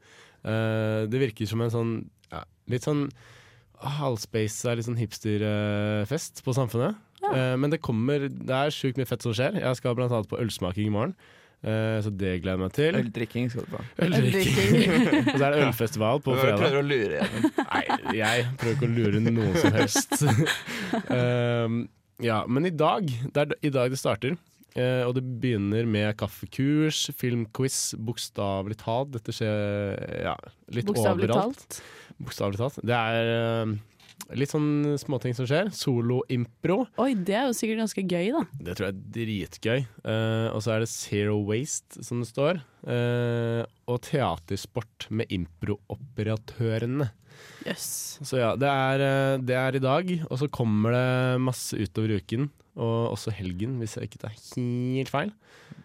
Eh, 0.46 1.06
det 1.10 1.22
virker 1.22 1.50
som 1.50 1.64
en 1.66 1.74
sånn 1.74 1.94
ja, 2.30 2.44
litt 2.70 2.86
sånn 2.86 3.08
halvspace, 3.86 4.76
litt 4.78 4.88
sånn 4.88 5.00
hipsterfest 5.00 6.44
på 6.46 6.56
Samfunnet. 6.56 7.00
Eh, 7.26 7.56
men 7.58 7.74
det 7.74 7.82
kommer, 7.84 8.28
det 8.30 8.54
er 8.54 8.74
sjukt 8.74 9.00
mye 9.00 9.10
fett 9.10 9.26
som 9.26 9.34
skjer. 9.36 9.58
Jeg 9.62 9.80
skal 9.80 9.98
blant 9.98 10.14
annet 10.14 10.30
på 10.30 10.40
ølsmaking 10.42 10.90
i 10.90 10.94
morgen, 10.94 11.16
eh, 11.66 11.98
så 12.06 12.12
det 12.14 12.32
gleder 12.44 12.56
jeg 12.56 12.62
meg 12.62 12.74
til. 12.78 12.98
Øldrikking 13.02 13.52
skal 13.52 13.66
du 13.66 13.76
på. 13.76 13.84
Øldrikking. 14.06 14.76
og 15.34 15.36
så 15.36 15.44
er 15.48 15.56
det 15.56 15.62
ølfestival 15.66 16.24
på 16.26 16.38
fredag. 16.38 16.58
Du 16.58 16.64
prøver 16.64 16.80
å 16.80 16.86
lure 16.86 17.20
igjen. 17.20 17.48
Nei, 17.60 17.84
jeg 18.20 18.48
prøver 18.62 18.78
ikke 18.78 18.90
å 18.90 18.96
lure 18.96 19.24
noen 19.26 19.56
som 19.62 19.78
helst. 19.80 20.18
um, 21.10 21.80
ja, 22.30 22.42
men 22.48 22.70
i 22.70 22.76
dag, 22.76 23.10
det 23.10 23.46
er 23.46 23.58
i 23.66 23.74
dag 23.74 23.94
det 23.94 24.02
starter. 24.02 24.38
eh, 24.76 25.04
og 25.08 25.16
det 25.18 25.26
begynner 25.42 25.90
med 25.90 26.16
kaffekurs, 26.20 27.10
filmquiz, 27.18 27.96
bokstavelig 27.98 28.80
talt. 28.84 29.14
Dette 29.18 29.36
skjer 29.36 29.98
ja, 30.30 30.38
litt 30.76 30.88
bokstavlig 30.90 31.30
overalt. 31.32 31.82
Bokstavelig 32.22 32.62
talt. 32.62 32.80
Det 32.86 32.96
er 32.96 33.34
eh, 33.36 33.76
litt 34.36 34.50
sånn 34.54 34.96
småting 35.02 35.36
som 35.38 35.46
skjer. 35.50 35.70
Solo-impro. 35.76 36.80
Oi, 37.04 37.12
det 37.28 37.36
er 37.38 37.46
jo 37.50 37.56
sikkert 37.58 37.84
ganske 37.84 38.04
gøy, 38.10 38.32
da. 38.34 38.42
Det 38.70 38.76
tror 38.78 38.88
jeg 38.88 38.96
er 38.96 39.04
dritgøy. 39.18 39.84
Uh, 40.06 40.48
og 40.56 40.64
så 40.66 40.76
er 40.76 40.86
det 40.86 40.90
Zero 40.94 41.38
Waste, 41.48 42.02
som 42.06 42.24
det 42.24 42.30
står. 42.32 42.62
Uh, 42.86 43.62
og 43.92 44.02
teatersport 44.08 45.08
med 45.14 45.30
improoperatørene. 46.10 47.10
Yes. 47.66 47.86
Så 48.24 48.40
ja, 48.40 48.54
det 48.60 48.70
er, 48.70 49.02
eh, 49.04 49.38
det 49.44 49.56
er 49.58 49.76
i 49.76 49.82
dag, 49.84 50.12
og 50.30 50.38
så 50.40 50.48
kommer 50.54 50.94
det 50.96 51.42
masse 51.44 51.76
utover 51.78 52.16
uken. 52.22 52.48
Og 52.76 53.12
også 53.16 53.32
helgen, 53.36 53.78
hvis 53.80 53.96
jeg 53.98 54.10
ikke 54.10 54.22
tar 54.26 54.34
helt 54.36 55.12
feil. 55.12 55.32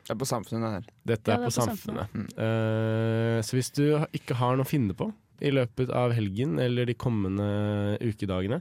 Det 0.04 0.14
er 0.14 0.18
på 0.18 0.26
Samfunnet 0.28 0.72
her. 0.78 0.86
Dette 1.06 1.30
Ja, 1.30 1.38
er 1.38 1.44
på, 1.44 1.50
på 1.50 1.54
Samfunnet. 1.54 2.06
samfunnet. 2.10 2.34
Samfunnet. 2.34 2.38
Uh, 2.38 3.42
så 3.46 3.56
hvis 3.58 3.70
du 3.76 3.84
ikke 4.16 4.36
har 4.40 4.56
noe 4.58 4.66
å 4.66 4.70
finne 4.70 4.96
på 4.98 5.10
i 5.40 5.50
løpet 5.54 5.90
av 5.96 6.12
helgen 6.16 6.58
eller 6.62 6.86
de 6.86 6.94
kommende 6.94 7.46
ukedagene, 8.04 8.60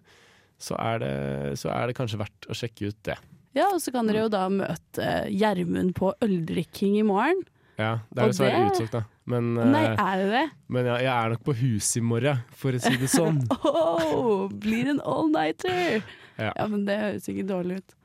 så 0.59 0.75
er 0.79 0.99
det, 1.03 1.13
så 1.59 1.69
er 1.71 1.87
det 1.87 1.95
kanskje 1.99 2.19
verdt 2.19 2.47
å 2.51 2.55
sjekke 2.57 2.89
ut 2.91 2.97
det. 3.07 3.15
Ja, 3.57 3.69
og 3.73 3.79
så 3.81 3.91
kan 3.95 4.07
dere 4.09 4.25
jo 4.27 4.31
da 4.33 4.43
møte 4.53 5.05
Gjermund 5.33 5.95
på 5.97 6.11
øldrikking 6.21 6.99
i 6.99 7.05
morgen. 7.07 7.41
Ja, 7.79 7.99
Det 8.11 8.21
er 8.21 8.27
dessverre 8.33 8.57
det- 8.59 8.71
utsolgt, 8.73 8.91
da. 8.91 9.03
Men, 9.29 9.53
Nei, 9.55 9.85
eh, 9.85 9.95
er 10.03 10.17
det 10.17 10.29
det? 10.33 10.45
men 10.67 10.85
ja, 10.89 10.95
jeg 10.97 11.13
er 11.13 11.29
nok 11.29 11.43
på 11.45 11.53
huset 11.55 11.97
i 11.97 12.01
morgen, 12.01 12.39
for 12.57 12.71
å 12.75 12.79
si 12.81 12.95
det 12.97 13.07
sånn. 13.09 13.39
Åh, 13.63 14.49
blir 14.51 14.89
en 14.89 14.99
all-nighter! 15.05 16.03
Ja. 16.39 16.51
Ja. 16.55 16.67
men 16.67 16.85
det 16.87 16.97
høres 16.99 17.27
ikke 17.29 17.45
dårlig 17.47 17.77
ut. 17.83 17.95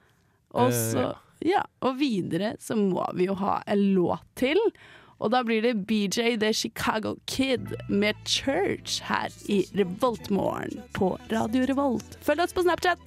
Og 0.54 0.68
Eh, 0.70 0.92
så, 0.92 1.04
ja, 1.42 1.62
og 1.82 1.96
videre 1.98 2.54
så 2.62 2.76
må 2.78 3.04
vi 3.14 3.26
jo 3.26 3.34
ha 3.34 3.62
en 3.66 3.82
låt 3.94 4.22
til. 4.36 4.58
Og 5.24 5.30
da 5.32 5.40
blir 5.40 5.62
det 5.64 5.86
BJ 5.88 6.34
The 6.36 6.52
Chicago 6.52 7.14
Kid 7.26 7.70
med 7.88 8.18
Church 8.28 9.00
her 9.08 9.32
i 9.48 9.62
Revoltmorgen 9.72 10.82
på 10.92 11.14
Radio 11.32 11.64
Revolt. 11.70 12.18
Følg 12.20 12.44
oss 12.44 12.52
på 12.52 12.60
Snapchat! 12.60 13.00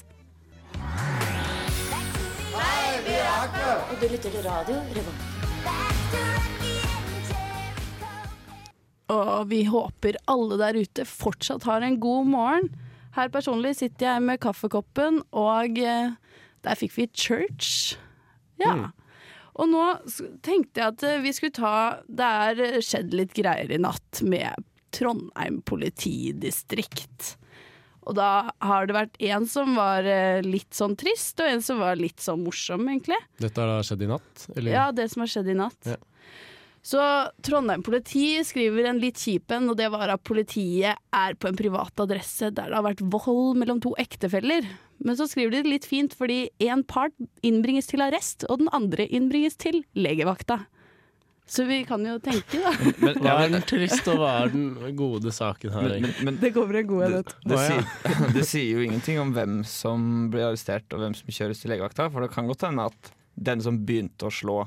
Hei, 2.58 2.96
vi 3.06 3.14
er 3.22 3.54
Og 3.92 4.02
du 4.02 4.08
lytter 4.10 4.34
til 4.34 4.42
radio 4.50 4.80
Revolt. 4.98 5.24
Og 9.14 9.50
vi 9.54 9.64
håper 9.70 10.18
alle 10.28 10.58
der 10.58 10.82
ute 10.82 11.06
fortsatt 11.06 11.70
har 11.70 11.86
en 11.86 12.00
god 12.02 12.26
morgen. 12.34 12.72
Her 13.14 13.30
personlig 13.30 13.76
sitter 13.78 14.10
jeg 14.10 14.26
med 14.26 14.42
kaffekoppen, 14.42 15.22
og 15.32 15.78
eh, 15.78 16.18
Der 16.66 16.76
fikk 16.76 16.98
vi 16.98 17.12
Church. 17.14 17.94
Ja. 18.58 18.90
Og 19.58 19.70
nå 19.72 19.84
tenkte 20.46 20.82
jeg 20.82 20.94
at 20.94 21.06
eh, 21.08 21.20
vi 21.24 21.34
skulle 21.36 21.56
ta 21.58 21.76
Det 22.06 22.32
er 22.48 22.64
eh, 22.68 22.80
skjedd 22.86 23.16
litt 23.18 23.34
greier 23.38 23.72
i 23.74 23.82
natt 23.82 24.22
med 24.26 24.66
Trondheim 24.96 25.60
politidistrikt. 25.68 27.36
Og 28.08 28.16
da 28.16 28.50
har 28.64 28.88
det 28.88 28.96
vært 28.96 29.18
en 29.28 29.48
som 29.50 29.74
var 29.76 30.08
eh, 30.08 30.40
litt 30.46 30.72
sånn 30.78 30.96
trist, 31.00 31.42
og 31.44 31.50
en 31.50 31.64
som 31.66 31.82
var 31.84 32.00
litt 32.00 32.24
sånn 32.24 32.46
morsom, 32.46 32.86
egentlig. 32.88 33.18
Dette 33.42 33.60
har 33.60 33.74
da 33.74 33.82
skjedd 33.84 34.06
i 34.06 34.12
natt? 34.14 34.46
Eller? 34.56 34.72
Ja, 34.72 34.86
det 34.96 35.10
som 35.12 35.26
har 35.26 35.34
skjedd 35.34 35.52
i 35.52 35.58
natt. 35.60 35.90
Ja. 35.92 35.98
Så 36.88 37.04
Trondheim 37.44 37.84
politi 37.84 38.38
skriver 38.48 38.88
en 38.88 39.02
litt 39.04 39.20
kjip 39.20 39.52
en, 39.52 39.68
og 39.74 39.76
det 39.76 39.90
var 39.92 40.14
at 40.14 40.24
politiet 40.24 40.96
er 40.96 41.36
på 41.36 41.50
en 41.50 41.58
privat 41.60 42.00
adresse 42.00 42.48
der 42.48 42.72
det 42.72 42.78
har 42.78 42.86
vært 42.86 43.04
vold 43.04 43.60
mellom 43.60 43.82
to 43.84 43.92
ektefeller. 44.00 44.64
Men 45.04 45.18
så 45.20 45.28
skriver 45.30 45.54
de 45.54 45.62
det 45.66 45.74
litt 45.76 45.86
fint 45.88 46.16
fordi 46.18 46.48
én 46.64 46.84
part 46.88 47.14
innbringes 47.46 47.90
til 47.92 48.02
arrest, 48.06 48.48
og 48.50 48.64
den 48.64 48.72
andre 48.76 49.06
innbringes 49.08 49.58
til 49.62 49.84
legevakta. 49.98 50.64
Så 51.48 51.64
vi 51.64 51.78
kan 51.88 52.04
jo 52.04 52.18
tenke, 52.20 52.60
da. 52.60 52.74
Men, 53.06 53.20
Hva 53.24 53.36
er 53.46 53.54
den 53.54 53.64
triste, 53.64 54.12
og 54.12 54.20
hva 54.20 54.32
er 54.42 54.50
den 54.52 54.96
gode 55.00 55.32
saken 55.32 55.72
her? 55.72 55.86
men, 55.94 56.10
men, 56.10 56.16
men 56.28 56.40
Det 56.42 56.52
kommer 56.56 56.82
en 56.82 56.90
god 56.90 57.06
en. 57.06 57.14
det, 57.14 57.22
vet 57.22 57.30
du. 57.32 57.54
det, 57.54 57.60
sier, 57.64 58.10
det 58.36 58.44
sier 58.50 58.72
jo 58.74 58.84
ingenting 58.84 59.22
om 59.24 59.32
hvem 59.36 59.62
som 59.64 60.28
blir 60.34 60.50
arrestert 60.50 60.92
og 60.92 61.06
hvem 61.06 61.16
som 61.16 61.32
kjøres 61.32 61.64
til 61.64 61.72
legevakta. 61.72 62.10
For 62.12 62.26
det 62.26 62.34
kan 62.36 62.52
godt 62.52 62.68
hende 62.68 62.90
at 62.92 63.14
den 63.48 63.64
som 63.64 63.80
begynte 63.88 64.28
å 64.28 64.34
slå, 64.34 64.58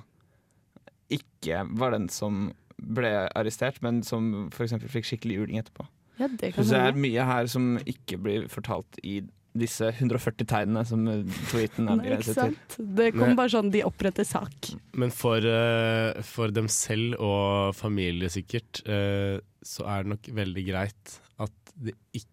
ikke 1.13 1.67
var 1.77 1.93
den 1.93 2.09
som 2.09 2.49
ble 2.81 3.13
arrestert, 3.37 3.83
men 3.85 4.01
som 4.07 4.49
f.eks. 4.49 4.79
fikk 4.89 5.11
skikkelig 5.11 5.37
juling 5.43 5.61
etterpå. 5.61 5.85
Ja, 6.21 6.29
det 6.33 6.55
Så 6.57 6.65
det 6.71 6.81
er 6.81 6.97
mye 6.97 7.29
her 7.29 7.49
som 7.49 7.75
ikke 7.89 8.17
blir 8.21 8.49
fortalt 8.53 8.97
i 9.05 9.21
disse 9.57 9.89
140 9.91 10.47
tegnene 10.49 10.85
som 10.87 11.03
eh, 11.11 11.23
tweeten 11.51 11.89
er 11.91 11.99
Nei, 11.99 12.07
ikke 12.07 12.17
begrenset 12.21 12.37
til. 12.37 12.57
sant? 12.57 12.97
Det 13.01 13.09
kommer 13.17 13.39
bare 13.39 13.53
sånn 13.57 13.71
de 13.75 13.83
oppretter 13.87 14.27
sak. 14.27 14.73
Men 15.01 15.15
for, 15.15 15.43
eh, 15.43 16.21
for 16.27 16.55
dem 16.55 16.69
selv 16.71 17.19
og 17.19 17.75
familie 17.79 18.31
sikkert, 18.33 18.83
eh, 18.87 19.39
så 19.67 19.87
er 19.91 20.05
det 20.05 20.15
nok 20.15 20.31
veldig 20.41 20.67
greit 20.69 21.17
at 21.43 21.75
det 21.77 21.97
ikke 22.13 22.27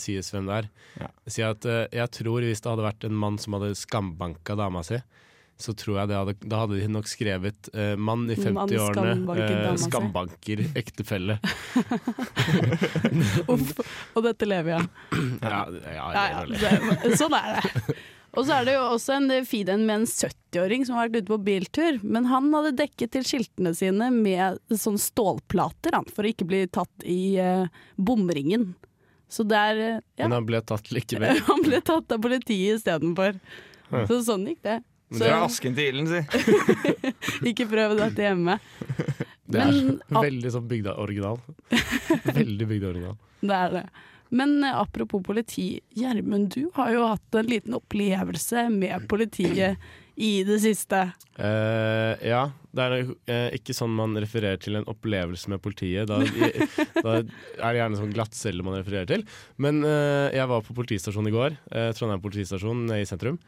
sies 0.00 0.30
hvem 0.32 0.46
det 0.48 0.54
er. 0.56 0.68
Ja. 1.02 1.08
Si 1.28 1.42
at 1.44 1.66
jeg 1.92 2.10
tror 2.16 2.46
hvis 2.46 2.62
det 2.64 2.70
hadde 2.70 2.86
vært 2.86 3.04
en 3.04 3.18
mann 3.20 3.36
som 3.42 3.52
hadde 3.58 3.74
skambanka 3.76 4.56
dama 4.56 4.80
si, 4.86 4.96
så 5.56 5.74
tror 5.78 6.00
jeg 6.00 6.10
det 6.10 6.16
hadde, 6.18 6.34
da 6.50 6.62
hadde 6.64 6.78
de 6.80 6.88
nok 6.90 7.06
skrevet 7.08 7.68
uh, 7.76 7.94
'mann 7.94 8.26
i 8.32 8.36
50-årene 8.36 9.12
skambanket 9.14 9.52
eh, 9.54 9.76
skambanker 9.84 10.62
ektefelle'. 10.80 11.36
Uff, 13.54 13.70
og 14.14 14.26
dette 14.26 14.48
lever 14.50 14.74
jeg. 14.74 14.90
Ja, 15.40 15.62
ja, 15.70 16.08
Ja, 16.18 16.26
ja, 16.34 16.42
det, 16.50 17.14
sånn 17.20 17.36
er 17.38 17.60
det. 17.60 17.96
Og 18.34 18.48
så 18.48 18.56
er 18.56 18.66
det 18.66 18.72
jo 18.74 18.86
også 18.96 19.14
en 19.14 19.30
feed-in 19.46 19.84
med 19.86 20.00
en 20.00 20.08
70-åring 20.10 20.82
som 20.86 20.96
har 20.98 21.06
vært 21.06 21.22
ute 21.22 21.30
på 21.30 21.38
biltur. 21.46 22.00
Men 22.02 22.26
han 22.26 22.48
hadde 22.56 22.72
dekket 22.80 23.12
til 23.14 23.26
skiltene 23.28 23.70
sine 23.78 24.08
med 24.10 24.58
sånn 24.74 24.98
stålplater 24.98 25.94
han, 25.94 26.08
for 26.10 26.26
å 26.26 26.32
ikke 26.32 26.48
bli 26.50 26.64
tatt 26.74 27.06
i 27.06 27.36
uh, 27.38 27.70
bomringen. 27.94 28.72
Så 29.30 29.46
der 29.46 29.78
ja, 29.78 30.26
Men 30.26 30.34
han 30.40 30.48
ble 30.50 30.60
tatt 30.66 30.90
likevel. 30.94 31.38
Han 31.48 31.62
ble 31.64 31.80
tatt 31.82 32.12
av 32.12 32.20
politiet 32.22 32.80
istedenfor. 32.80 33.38
Så 34.10 34.18
sånn 34.26 34.44
gikk 34.50 34.60
det. 34.66 34.80
Men 35.12 35.20
Det 35.20 35.28
er 35.28 35.44
asken 35.44 35.76
til 35.76 35.90
ilden, 35.92 36.08
si. 36.10 36.22
ikke 37.50 37.68
prøv 37.70 37.96
dette 38.00 38.26
hjemme. 38.28 38.58
Det 39.44 39.60
er 39.60 39.74
Men 39.76 40.24
veldig 40.30 40.50
sånn 40.54 40.68
bygda-original. 40.70 41.36
Veldig 42.32 42.66
bygda-original. 42.70 43.18
det 43.44 43.58
er 43.58 43.74
det. 43.74 43.82
Men 44.34 44.54
eh, 44.64 44.78
apropos 44.80 45.22
politi, 45.22 45.66
Gjermund, 45.94 46.54
du 46.56 46.70
har 46.78 46.94
jo 46.94 47.04
hatt 47.10 47.36
en 47.38 47.50
liten 47.50 47.76
opplevelse 47.76 48.64
med 48.72 49.04
politiet 49.10 49.78
i 50.14 50.30
det 50.46 50.60
siste. 50.62 51.00
Uh, 51.34 52.14
ja, 52.22 52.44
det 52.74 52.84
er 52.84 52.94
uh, 53.10 53.48
ikke 53.56 53.74
sånn 53.74 53.94
man 53.94 54.14
refererer 54.22 54.60
til 54.62 54.78
en 54.78 54.86
opplevelse 54.90 55.50
med 55.50 55.62
politiet. 55.62 56.06
Da, 56.10 56.20
i, 56.22 56.50
da 57.00 57.18
er 57.18 57.26
det 57.26 57.80
gjerne 57.80 57.98
sånn 57.98 58.14
glattcelle 58.14 58.66
man 58.66 58.78
refererer 58.78 59.10
til. 59.10 59.26
Men 59.58 59.82
uh, 59.86 60.30
jeg 60.34 60.50
var 60.50 60.62
på 60.66 60.76
politistasjonen 60.78 61.30
i 61.30 61.34
går, 61.34 61.58
Trondheim 61.98 62.22
politistasjon 62.22 62.86
i 62.94 63.02
sentrum, 63.10 63.40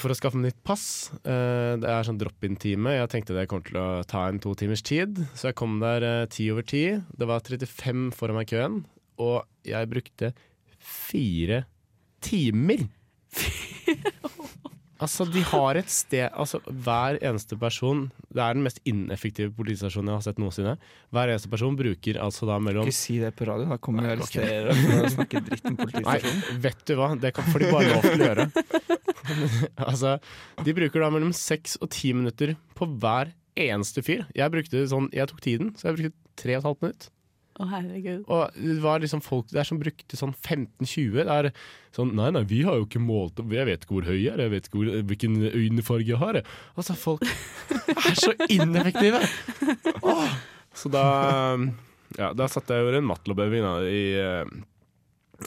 for 0.00 0.12
å 0.12 0.16
skaffe 0.16 0.38
meg 0.40 0.48
nytt 0.50 0.62
pass. 0.64 1.12
Eh, 1.28 1.74
det 1.80 1.88
er 1.90 2.06
sånn 2.06 2.18
drop-in-time. 2.20 2.94
Jeg 2.96 3.10
tenkte 3.12 3.36
det 3.36 3.46
kommer 3.50 3.68
til 3.68 3.80
å 3.80 3.88
ta 4.08 4.24
en 4.30 4.40
to 4.40 4.54
timers 4.56 4.84
tid, 4.84 5.20
så 5.36 5.50
jeg 5.50 5.58
kom 5.60 5.76
der 5.82 6.06
eh, 6.08 6.26
ti 6.32 6.48
over 6.54 6.64
ti. 6.64 6.84
Det 7.12 7.28
var 7.28 7.44
35 7.44 8.08
foran 8.16 8.40
meg 8.40 8.48
i 8.48 8.54
køen, 8.54 8.80
og 9.20 9.44
jeg 9.68 9.90
brukte 9.92 10.32
fire 10.80 11.64
timer. 12.24 12.86
Altså, 15.02 15.24
de 15.26 15.40
har 15.42 15.78
et 15.78 15.90
sted 15.90 16.28
Altså, 16.38 16.60
hver 16.70 17.16
eneste 17.18 17.56
person 17.58 18.04
Det 18.30 18.38
er 18.38 18.54
den 18.54 18.62
mest 18.62 18.78
ineffektive 18.86 19.50
politistasjonen 19.56 20.12
jeg 20.12 20.20
har 20.20 20.24
sett 20.28 20.38
noensinne. 20.38 20.74
Hver 21.14 21.32
eneste 21.32 21.50
person 21.50 21.74
bruker 21.78 22.20
altså 22.22 22.46
da 22.46 22.60
mellom 22.62 22.86
Ikke 22.86 22.96
si 22.96 23.18
det 23.22 23.32
på 23.38 23.48
radio, 23.48 23.66
da 23.72 23.78
kommer 23.82 24.06
vi 24.06 24.12
og 24.12 24.18
arresterer 24.18 24.70
deg 24.70 24.82
for 24.84 25.08
å 25.08 25.12
snakke 25.16 25.42
dritt 25.48 25.70
om 25.70 25.80
Nei, 26.04 26.18
vet 26.66 26.84
du 26.86 26.94
hva? 27.00 27.10
Det 27.18 27.32
kan, 27.34 27.48
får 27.50 27.64
de 27.64 27.72
bare 27.74 27.90
lov 27.90 28.06
til 28.06 28.22
å 28.22 28.28
gjøre. 28.28 28.46
altså, 29.88 30.14
de 30.66 30.76
bruker 30.76 31.04
da 31.04 31.10
mellom 31.14 31.34
seks 31.36 31.78
og 31.80 31.90
ti 31.94 32.12
minutter 32.16 32.54
på 32.78 32.88
hver 33.02 33.32
eneste 33.58 34.02
fyr. 34.04 34.26
Jeg 34.34 34.52
brukte 34.52 34.86
sånn 34.90 35.10
Jeg 35.14 35.30
tok 35.30 35.42
tiden, 35.44 35.74
så 35.78 35.90
jeg 35.90 35.98
brukte 35.98 36.40
tre 36.40 36.56
og 36.56 36.62
et 36.62 36.68
halvt 36.70 36.86
minutt. 36.86 37.10
Å, 37.54 37.66
herregud. 37.70 38.24
Og 38.26 38.56
det 38.58 38.80
var 38.82 39.02
liksom 39.02 39.20
folk 39.22 39.52
der 39.54 39.66
som 39.68 39.78
brukte 39.78 40.18
sånn 40.18 40.32
15-20. 40.34 41.20
Det 41.20 41.24
er 41.30 41.48
sånn 41.94 42.10
Nei, 42.18 42.32
nei, 42.34 42.42
vi 42.50 42.64
har 42.66 42.80
jo 42.80 42.88
ikke 42.88 42.98
målt 42.98 43.38
opp 43.38 43.52
Jeg 43.54 43.68
vet 43.68 43.84
ikke 43.86 43.94
hvor 43.94 44.08
høy 44.08 44.16
jeg 44.16 44.32
er, 44.32 44.42
jeg 44.42 44.52
vet 44.56 44.66
ikke 44.66 44.80
hvor, 44.80 44.90
hvilken 45.12 45.36
øynefarge 45.52 46.08
jeg 46.10 46.18
har. 46.18 46.40
jeg». 46.40 46.48
Altså, 46.74 46.96
folk 46.98 47.22
er 48.10 48.18
så 48.18 48.34
ineffektive! 48.48 49.22
Åh. 50.02 50.36
Så 50.74 50.90
da 50.90 51.06
Ja, 52.18 52.32
da 52.34 52.50
satte 52.50 52.74
jeg 52.74 52.86
jo 52.86 52.98
en 52.98 53.06
matlobbøving 53.06 53.66
i, 53.90 54.04
eh, 54.18 54.54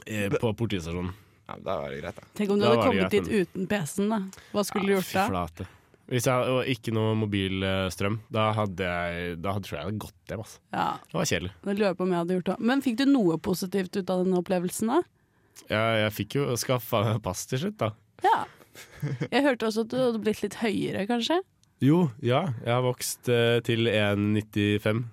i, 0.08 0.28
på 0.32 0.52
politistasjonen. 0.56 1.12
Ja, 1.48 1.56
da 1.64 1.78
var 1.80 1.92
det 1.92 2.02
greit, 2.02 2.18
da. 2.20 2.28
Tenk 2.36 2.52
om 2.52 2.60
du 2.60 2.66
Da 2.66 2.74
hadde 2.74 2.88
kommet 2.88 3.12
greit, 3.12 3.28
dit 3.28 3.48
uten 3.48 3.68
PC-en, 3.72 4.10
da. 4.12 4.20
Hva 4.52 4.64
skulle 4.68 4.88
du 4.88 4.96
gjort 4.96 5.08
gjort 5.08 5.12
fy 5.14 5.20
da? 5.20 5.28
flate. 5.32 5.68
Hvis 6.08 6.24
jeg, 6.30 6.52
og 6.56 6.70
ikke 6.72 6.94
noe 6.96 7.16
mobilstrøm, 7.20 8.22
da 8.32 8.46
hadde 8.56 8.86
jeg 8.88 9.42
Da 9.44 9.52
hadde, 9.58 9.66
tror 9.68 9.76
jeg 9.76 9.82
jeg 9.82 9.90
hadde 9.90 10.04
gått 10.06 10.32
hjem. 10.32 10.44
Altså. 10.46 10.60
Ja, 10.72 10.86
Det 11.04 11.18
var 11.20 11.26
kjedelig. 11.32 11.52
det 11.66 11.76
lurer 11.80 11.98
på 12.00 12.06
om 12.06 12.14
jeg 12.14 12.22
hadde 12.22 12.38
gjort 12.38 12.52
det. 12.54 12.58
Men 12.72 12.82
fikk 12.86 12.98
du 13.02 13.06
noe 13.12 13.38
positivt 13.44 13.98
ut 14.00 14.10
av 14.14 14.24
denne 14.24 14.40
opplevelsen, 14.40 14.88
da? 14.94 15.02
Ja, 15.68 15.84
jeg 16.06 16.14
fikk 16.16 16.38
jo 16.40 16.46
skaffa 16.56 17.02
pass 17.26 17.46
til 17.50 17.60
slutt, 17.66 17.78
da. 17.82 17.92
Ja. 18.24 18.46
Jeg 19.34 19.44
hørte 19.44 19.68
også 19.68 19.84
at 19.84 19.92
du 19.92 19.98
hadde 20.00 20.20
blitt 20.24 20.42
litt 20.46 20.56
høyere, 20.62 21.04
kanskje? 21.10 21.42
Jo, 21.84 22.08
ja. 22.24 22.46
Jeg 22.64 22.72
har 22.74 22.86
vokst 22.86 23.28
eh, 23.30 23.60
til 23.68 23.90
1,95. 23.92 25.04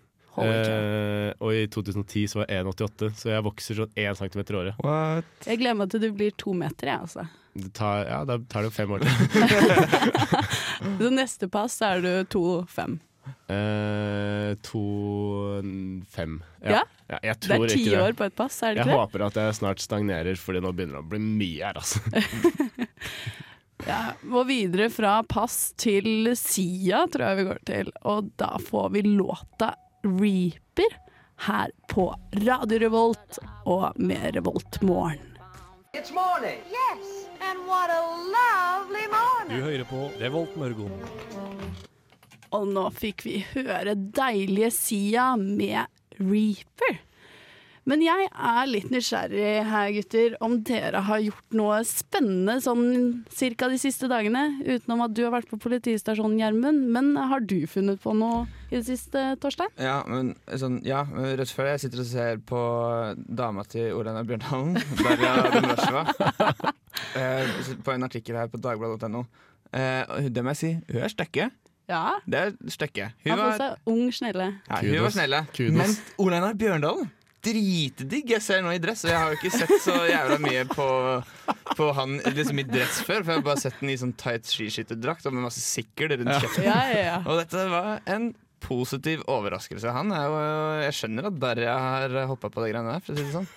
Eh, 0.42 1.30
og 1.38 1.54
i 1.54 1.66
2010 1.70 2.24
så 2.32 2.40
var 2.40 2.48
jeg 2.50 2.64
1,88, 2.66 3.10
så 3.20 3.30
jeg 3.30 3.44
vokser 3.46 3.78
sånn 3.78 3.92
1 3.94 4.18
cm 4.18 4.40
i 4.42 4.56
året. 4.58 4.80
What? 4.82 5.28
Jeg 5.46 5.60
gleder 5.62 5.78
meg 5.78 5.92
til 5.92 6.02
du 6.02 6.08
blir 6.16 6.34
to 6.40 6.54
meter, 6.58 6.90
jeg, 6.90 7.06
altså. 7.06 7.26
Det 7.54 7.70
tar, 7.78 8.00
ja, 8.08 8.24
da 8.26 8.40
tar 8.50 8.66
det 8.66 8.72
fem 8.74 8.90
år 8.96 9.04
til. 9.04 9.12
Så 10.98 11.10
neste 11.14 11.46
pass 11.54 11.76
er 11.86 12.02
du 12.02 12.10
to-fem. 12.34 12.96
Eh, 13.48 14.50
to 14.66 14.82
fem. 16.12 16.40
Ja? 16.64 16.82
ja 17.08 17.20
jeg 17.22 17.38
Det 17.46 17.54
er 17.54 17.68
ti 17.70 17.78
ikke 17.84 17.94
det. 17.94 18.02
år 18.08 18.16
på 18.18 18.26
et 18.26 18.34
pass, 18.36 18.58
er 18.66 18.74
det 18.74 18.82
Jeg 18.82 18.88
ikke 18.88 18.90
det? 18.90 18.98
håper 19.04 19.24
at 19.28 19.38
jeg 19.40 19.54
snart 19.60 19.80
stagnerer, 19.84 20.36
Fordi 20.40 20.60
nå 20.64 20.72
begynner 20.74 20.98
det 20.98 21.04
å 21.04 21.08
bli 21.14 21.22
mye 21.22 21.70
her, 21.70 21.78
altså. 21.78 22.02
Ja, 23.84 24.14
Må 24.30 24.44
videre 24.48 24.86
fra 24.92 25.18
pass 25.28 25.74
til 25.76 26.30
Sia, 26.38 27.02
tror 27.12 27.24
jeg 27.26 27.36
vi 27.40 27.46
går 27.50 27.58
til. 27.68 27.90
Og 28.08 28.30
da 28.40 28.54
får 28.62 28.92
vi 28.94 29.02
låta 29.08 29.74
Reaper 30.04 30.98
her 31.46 31.70
på 31.88 32.14
Radio 32.44 32.78
Revolt 32.78 33.38
og 33.64 33.96
med 33.96 34.36
Revoltmorgen. 34.36 35.30
Yes. 35.94 37.10
Du 39.48 39.54
hører 39.54 39.84
på 39.84 40.10
Revolt 40.20 40.56
Mørgon. 40.56 40.92
Og 42.54 42.68
nå 42.70 42.84
fikk 42.94 43.24
vi 43.26 43.40
høre 43.54 43.94
deilige 43.94 44.70
Sia 44.74 45.32
med 45.40 45.86
Reaper. 46.20 47.00
Men 47.84 48.00
jeg 48.00 48.28
er 48.32 48.68
litt 48.70 48.86
nysgjerrig 48.92 49.48
her, 49.68 49.90
gutter, 49.92 50.36
om 50.44 50.54
dere 50.64 51.02
har 51.04 51.20
gjort 51.20 51.56
noe 51.58 51.82
spennende 51.84 52.56
sånn 52.64 52.86
cirka 53.28 53.68
de 53.68 53.76
siste 53.80 54.08
dagene. 54.08 54.44
Utenom 54.64 55.02
at 55.04 55.12
du 55.12 55.20
har 55.26 55.34
vært 55.34 55.50
på 55.50 55.58
politistasjonen, 55.60 56.38
Gjermund. 56.40 56.86
Men 56.94 57.10
har 57.20 57.44
du 57.44 57.58
funnet 57.68 58.00
på 58.00 58.14
noe 58.16 58.46
i 58.70 58.78
det 58.78 58.86
siste, 58.88 59.24
Torstein? 59.42 59.68
Ja, 59.76 59.98
men 60.08 60.32
sånn, 60.60 60.78
ja, 60.86 61.02
rett 61.36 61.52
før 61.52 61.74
jeg 61.74 61.82
sitter 61.84 62.00
og 62.00 62.08
ser 62.08 62.40
på 62.48 62.60
dama 63.28 63.66
til 63.68 63.92
Orena 63.98 64.24
Bjørndalen, 64.24 64.78
Darja 65.04 65.34
Domrasjeva, 65.52 66.06
eh, 67.20 67.58
på 67.84 67.92
en 67.94 68.08
artikkel 68.08 68.38
her 68.40 68.48
på 68.52 68.62
dagbladet.no. 68.64 69.26
Eh, 69.74 70.30
det 70.32 70.40
må 70.46 70.54
jeg 70.54 70.60
si, 70.62 70.72
hun 70.88 71.04
er 71.04 71.12
stekke. 71.12 71.50
Ja. 71.90 72.14
Det 72.24 72.40
er 72.40 72.56
stekke. 72.72 73.10
Hun 73.26 73.34
Har 73.34 73.58
var, 73.60 73.76
ung 73.92 74.08
snelle. 74.14 74.48
ja, 74.70 74.80
hun 74.80 75.04
var 75.04 75.12
snelle. 75.12 75.42
Kudos. 75.52 75.76
Men 75.76 75.94
Orena 76.24 76.54
Bjørndalen 76.56 77.12
dritdigg. 77.44 78.32
Jeg 78.36 78.44
ser 78.44 78.62
nå 78.64 78.72
i 78.74 78.80
dress, 78.82 79.04
og 79.06 79.12
jeg 79.12 79.20
har 79.20 79.32
jo 79.32 79.40
ikke 79.40 79.52
sett 79.54 79.74
så 79.84 79.96
jævla 80.08 80.38
mye 80.42 80.64
på, 80.70 80.88
på 81.74 81.90
han 81.98 82.16
liksom 82.34 82.62
i 82.62 82.68
dress 82.68 83.02
før. 83.02 83.20
For 83.20 83.34
jeg 83.34 83.42
har 83.42 83.48
bare 83.50 83.64
sett 83.66 83.82
den 83.82 83.92
i 83.94 83.98
sånn 84.00 84.16
tight 84.20 84.48
skiskytterdrakt 84.50 85.28
og 85.28 85.36
med 85.36 85.48
masse 85.48 85.62
sikkel 85.64 86.16
rundt 86.16 86.38
kjeften. 86.38 86.66
Ja, 86.68 86.80
ja, 86.90 87.04
ja. 87.10 87.20
Og 87.24 87.42
dette 87.42 87.68
var 87.72 88.00
en 88.10 88.32
positiv 88.64 89.22
overraskelse. 89.30 89.92
Han 89.92 90.12
er 90.14 90.24
jo, 90.24 90.38
jeg 90.84 90.96
skjønner 90.98 91.28
at 91.28 91.36
Darja 91.40 91.74
har 91.80 92.14
hoppa 92.30 92.50
på 92.52 92.64
de 92.64 92.70
greiene 92.72 92.94
der, 92.94 93.04
for 93.04 93.12
å 93.12 93.18
si 93.18 93.26
det 93.26 93.34
sånn. 93.34 93.48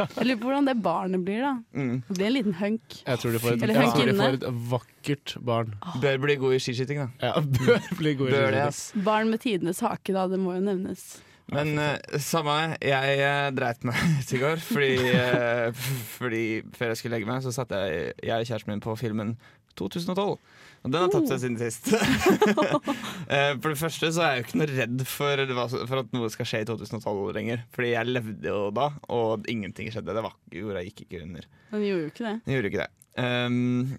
Jeg 0.00 0.28
lurer 0.28 0.40
på 0.40 0.48
hvordan 0.48 0.70
det 0.70 0.76
barnet 0.84 1.26
blir, 1.26 1.44
da. 1.44 1.52
Mm. 1.76 1.94
Det 2.08 2.16
blir 2.16 2.28
en 2.28 2.36
liten 2.38 2.56
hunk. 2.60 2.98
Jeg 3.02 3.22
tror 3.22 3.36
de 3.36 3.42
får 3.42 3.56
et, 3.56 3.66
ja. 3.66 3.86
de 4.08 4.16
får 4.22 4.38
et 4.38 4.48
vakkert 4.72 5.36
barn. 5.50 5.76
Bør 6.02 6.20
bli 6.24 6.38
god 6.40 6.56
i 6.56 6.62
skiskyting, 6.62 7.04
da. 7.04 7.30
Ja, 7.30 7.44
bør 7.60 7.90
bli 8.00 8.16
god 8.18 8.32
i 8.32 8.36
Bør 8.36 8.50
det, 8.56 8.66
skiskyting. 8.70 9.06
Barn 9.10 9.32
med 9.34 9.44
tidenes 9.44 9.82
hake, 9.84 10.16
da. 10.16 10.26
Det 10.32 10.40
må 10.40 10.56
jo 10.56 10.64
nevnes. 10.70 11.08
Men 11.54 11.76
uh, 11.78 12.18
samme 12.22 12.54
jeg 12.82 13.18
uh, 13.22 13.48
dreit 13.54 13.84
meg 13.86 14.00
ut 14.20 14.32
i 14.34 14.40
går. 14.42 14.62
Fordi, 14.66 14.92
uh, 15.14 15.84
fordi 16.16 16.44
før 16.76 16.92
jeg 16.92 17.00
skulle 17.00 17.18
legge 17.18 17.30
meg, 17.30 17.44
så 17.44 17.54
satt 17.54 17.74
jeg, 17.76 18.16
jeg 18.18 18.34
og 18.34 18.48
kjæresten 18.50 18.74
min 18.74 18.82
på 18.82 18.96
filmen 18.98 19.36
2012. 19.78 20.36
Og 20.86 20.92
den 20.92 21.02
har 21.02 21.10
tapt 21.10 21.30
seg 21.30 21.40
siden 21.42 21.58
sist. 21.58 21.88
For 23.60 23.68
det 23.72 23.78
første 23.80 24.10
så 24.14 24.22
er 24.22 24.34
jeg 24.34 24.42
jo 24.42 24.44
ikke 24.46 24.60
noe 24.60 24.68
redd 24.70 25.00
for, 25.08 25.40
for 25.90 26.02
at 26.04 26.12
noe 26.14 26.28
skal 26.30 26.46
skje 26.46 26.60
i 26.62 26.68
2012 26.68 27.32
lenger. 27.34 27.64
Fordi 27.74 27.90
jeg 27.90 28.12
levde 28.12 28.52
jo 28.52 28.68
da, 28.76 28.90
og 29.12 29.48
ingenting 29.50 29.90
skjedde. 29.90 30.14
Det 30.14 30.22
var, 30.24 30.36
jorda 30.54 30.84
gikk 30.86 31.02
ikke 31.04 31.24
under. 31.24 31.48
Men 31.72 31.82
de 31.82 31.90
gjorde 31.90 32.04
jo 32.04 32.12
ikke 32.12 32.28
det. 32.28 32.36
Den 32.44 32.54
gjorde 32.56 32.70
ikke 32.70 32.84
det. 32.84 32.90
Um, 33.16 33.96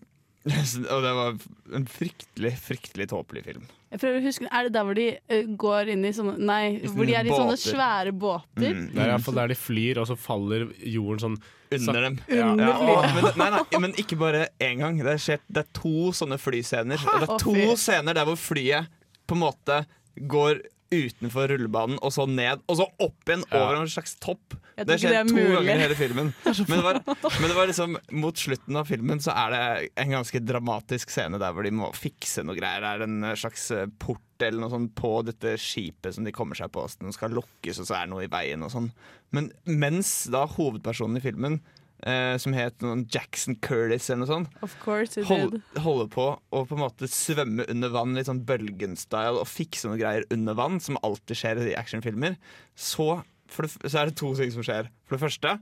og 0.94 1.02
det 1.04 1.12
var 1.18 1.36
en 1.78 1.88
fryktelig, 1.92 2.54
fryktelig 2.64 3.10
tåpelig 3.12 3.44
film. 3.46 3.66
Jeg 3.88 4.02
prøver 4.02 4.20
å 4.20 4.24
huske, 4.26 4.48
Er 4.52 4.68
det 4.68 4.74
der 4.76 4.84
hvor 4.84 4.98
de 4.98 5.06
eh, 5.16 5.46
går 5.60 5.94
inn 5.94 6.02
i 6.04 6.10
sånne 6.12 6.34
Nei, 6.44 6.64
hvor 6.92 7.08
de 7.08 7.14
er 7.16 7.28
i 7.30 7.32
sånne 7.32 7.56
svære 7.62 8.12
båter? 8.12 8.74
Mm. 8.76 8.82
Det 8.92 9.00
er 9.00 9.12
iallfall 9.14 9.38
der 9.40 9.54
de 9.54 9.58
flyr, 9.60 10.02
og 10.02 10.10
så 10.10 10.18
faller 10.20 10.66
jorden 10.84 11.24
sånn 11.24 11.38
Under 11.78 12.02
dem. 12.08 12.18
Under 12.28 12.66
Ja, 12.68 12.74
og- 12.80 13.08
men, 13.16 13.30
nei, 13.40 13.50
nei, 13.56 13.80
men 13.84 13.96
ikke 14.00 14.18
bare 14.20 14.48
én 14.64 14.84
gang. 14.84 15.00
Det, 15.04 15.16
skjer, 15.24 15.40
det 15.52 15.64
er 15.66 15.72
to 15.76 16.12
sånne 16.16 16.38
flyscener. 16.40 17.00
Og 17.00 17.24
det 17.24 17.30
er 17.30 17.44
to 17.44 17.76
scener 17.80 18.16
der 18.16 18.28
hvor 18.28 18.40
flyet 18.40 18.88
på 19.28 19.36
en 19.36 19.44
måte 19.44 19.82
går 20.18 20.62
utenfor 20.94 21.50
rullebanen, 21.52 21.98
og 22.06 22.14
så 22.16 22.26
ned, 22.30 22.62
og 22.70 22.78
så 22.80 22.86
opp 23.04 23.28
igjen 23.28 23.44
Ja. 23.52 23.60
over 23.64 23.82
en 23.82 23.90
slags 23.92 24.16
topp. 24.24 24.56
Det 24.78 24.86
skjedde 24.86 24.98
skjer 25.02 25.10
det 25.10 25.20
er 25.20 25.28
to 25.30 25.36
mulig. 25.36 25.56
ganger 25.58 25.74
i 25.76 25.84
hele 25.84 25.96
filmen. 25.98 26.34
Men 26.70 26.78
det, 26.78 26.84
var, 26.86 27.00
men 27.42 27.50
det 27.50 27.56
var 27.58 27.68
liksom 27.72 27.98
mot 28.22 28.38
slutten 28.38 28.76
av 28.78 28.86
filmen 28.88 29.20
så 29.24 29.34
er 29.34 29.54
det 29.56 29.90
en 30.04 30.14
ganske 30.14 30.40
dramatisk 30.46 31.10
scene 31.10 31.40
der 31.42 31.52
hvor 31.56 31.66
de 31.66 31.72
må 31.74 31.90
fikse 31.98 32.44
noe 32.46 32.56
greier. 32.60 32.82
Det 32.86 32.92
er 32.94 33.06
en 33.08 33.24
eh, 33.32 33.36
slags 33.40 33.66
eh, 33.74 33.88
port 34.00 34.22
eller 34.46 34.62
noe 34.62 34.70
sånt 34.70 34.94
på 34.94 35.16
dette 35.26 35.56
skipet 35.58 36.14
som 36.14 36.24
de 36.28 36.32
kommer 36.36 36.54
seg 36.60 36.70
på, 36.72 36.84
som 36.94 37.10
skal 37.16 37.34
lukkes, 37.34 37.80
og 37.82 37.88
så 37.90 37.96
er 37.98 38.06
det 38.06 38.14
noe 38.14 38.28
i 38.28 38.30
veien 38.30 38.62
og 38.62 38.70
sånn. 38.70 38.92
Men 39.34 39.50
mens 39.66 40.12
da 40.30 40.44
hovedpersonen 40.46 41.18
i 41.18 41.24
filmen, 41.26 41.58
eh, 42.06 42.36
som 42.38 42.54
het 42.54 42.84
Jackson 43.14 43.56
Curtis 43.64 44.10
eller 44.10 44.26
noe 44.26 44.30
sånt, 44.30 44.60
Of 44.66 44.76
course 44.84 45.18
it 45.20 45.26
hold, 45.30 45.58
did. 45.58 45.82
holder 45.84 46.12
på 46.14 46.28
å 46.38 46.66
på 46.68 46.78
en 46.78 46.84
måte 46.84 47.10
svømme 47.12 47.66
under 47.72 47.94
vann, 47.94 48.14
litt 48.18 48.30
sånn 48.30 48.44
bølgen-style, 48.48 49.40
og 49.42 49.50
fikse 49.50 49.88
noen 49.90 50.02
greier 50.02 50.28
under 50.34 50.58
vann, 50.58 50.80
som 50.84 51.00
alltid 51.04 51.40
skjer 51.40 51.64
i 51.66 51.76
actionfilmer, 51.80 52.38
så, 52.76 53.24
det, 53.56 53.72
så 53.90 54.04
er 54.04 54.12
det 54.12 54.20
to 54.20 54.34
ting 54.38 54.54
som 54.54 54.66
skjer. 54.66 54.92
For 55.08 55.18
det 55.18 55.26
første, 55.26 55.58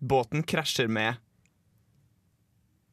båten 0.00 0.46
krasjer 0.46 0.88
med 0.92 1.20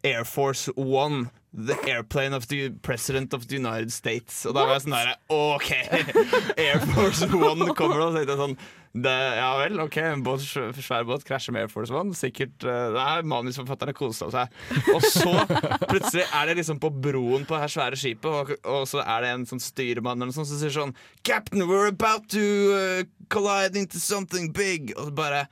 Air 0.04 0.24
Force 0.28 0.72
One. 0.76 1.30
The 1.56 1.78
airplane 1.86 2.34
of 2.34 2.48
the 2.48 2.72
president 2.82 3.32
of 3.32 3.48
the 3.48 3.56
United 3.56 3.92
States. 3.94 4.40
Og 4.50 4.56
da 4.56 4.64
var 4.66 4.80
jeg 4.80 4.88
sånn 4.88 4.96
der 4.96 5.12
OK! 5.30 5.70
Air 6.66 6.82
Force 6.96 7.28
One 7.30 7.76
kommer 7.78 8.02
og 8.02 8.16
Så 8.16 8.24
tenkte 8.24 8.34
jeg 8.34 8.40
sånn 8.42 8.56
det, 8.94 9.14
Ja 9.40 9.58
vel, 9.58 9.80
OK, 9.82 9.98
en 9.98 10.22
båt, 10.26 10.44
svær 10.46 11.06
båt 11.10 11.24
krasjer 11.26 11.56
med 11.56 11.66
Air 11.66 11.72
Force 11.72 11.94
One. 11.94 12.14
Sikkert 12.18 12.62
uh, 12.68 12.94
Nei, 12.94 13.24
manusforfatterne 13.26 13.96
kosa 13.98 14.30
seg. 14.34 14.54
Og 14.94 15.02
så 15.08 15.34
plutselig 15.90 16.28
er 16.28 16.50
det 16.50 16.60
liksom 16.60 16.82
på 16.84 16.92
broen 16.94 17.48
på 17.50 17.58
det 17.58 17.64
her 17.64 17.74
svære 17.74 18.00
skipet, 18.00 18.30
og, 18.30 18.54
og 18.70 18.86
så 18.90 19.02
er 19.02 19.26
det 19.26 19.34
en 19.34 19.48
sånn 19.50 19.64
styrmann 19.64 20.22
eller 20.22 20.30
noe 20.30 20.38
sånt 20.38 20.52
som 20.52 20.62
sier 20.62 20.76
sånn 20.76 20.96
Captain, 21.26 21.66
we're 21.66 21.90
about 21.90 22.30
to 22.30 22.46
uh, 22.78 23.04
collide 23.34 23.80
into 23.80 23.98
something 23.98 24.52
big. 24.54 24.94
Og 24.98 25.10
så 25.10 25.16
bare 25.18 25.46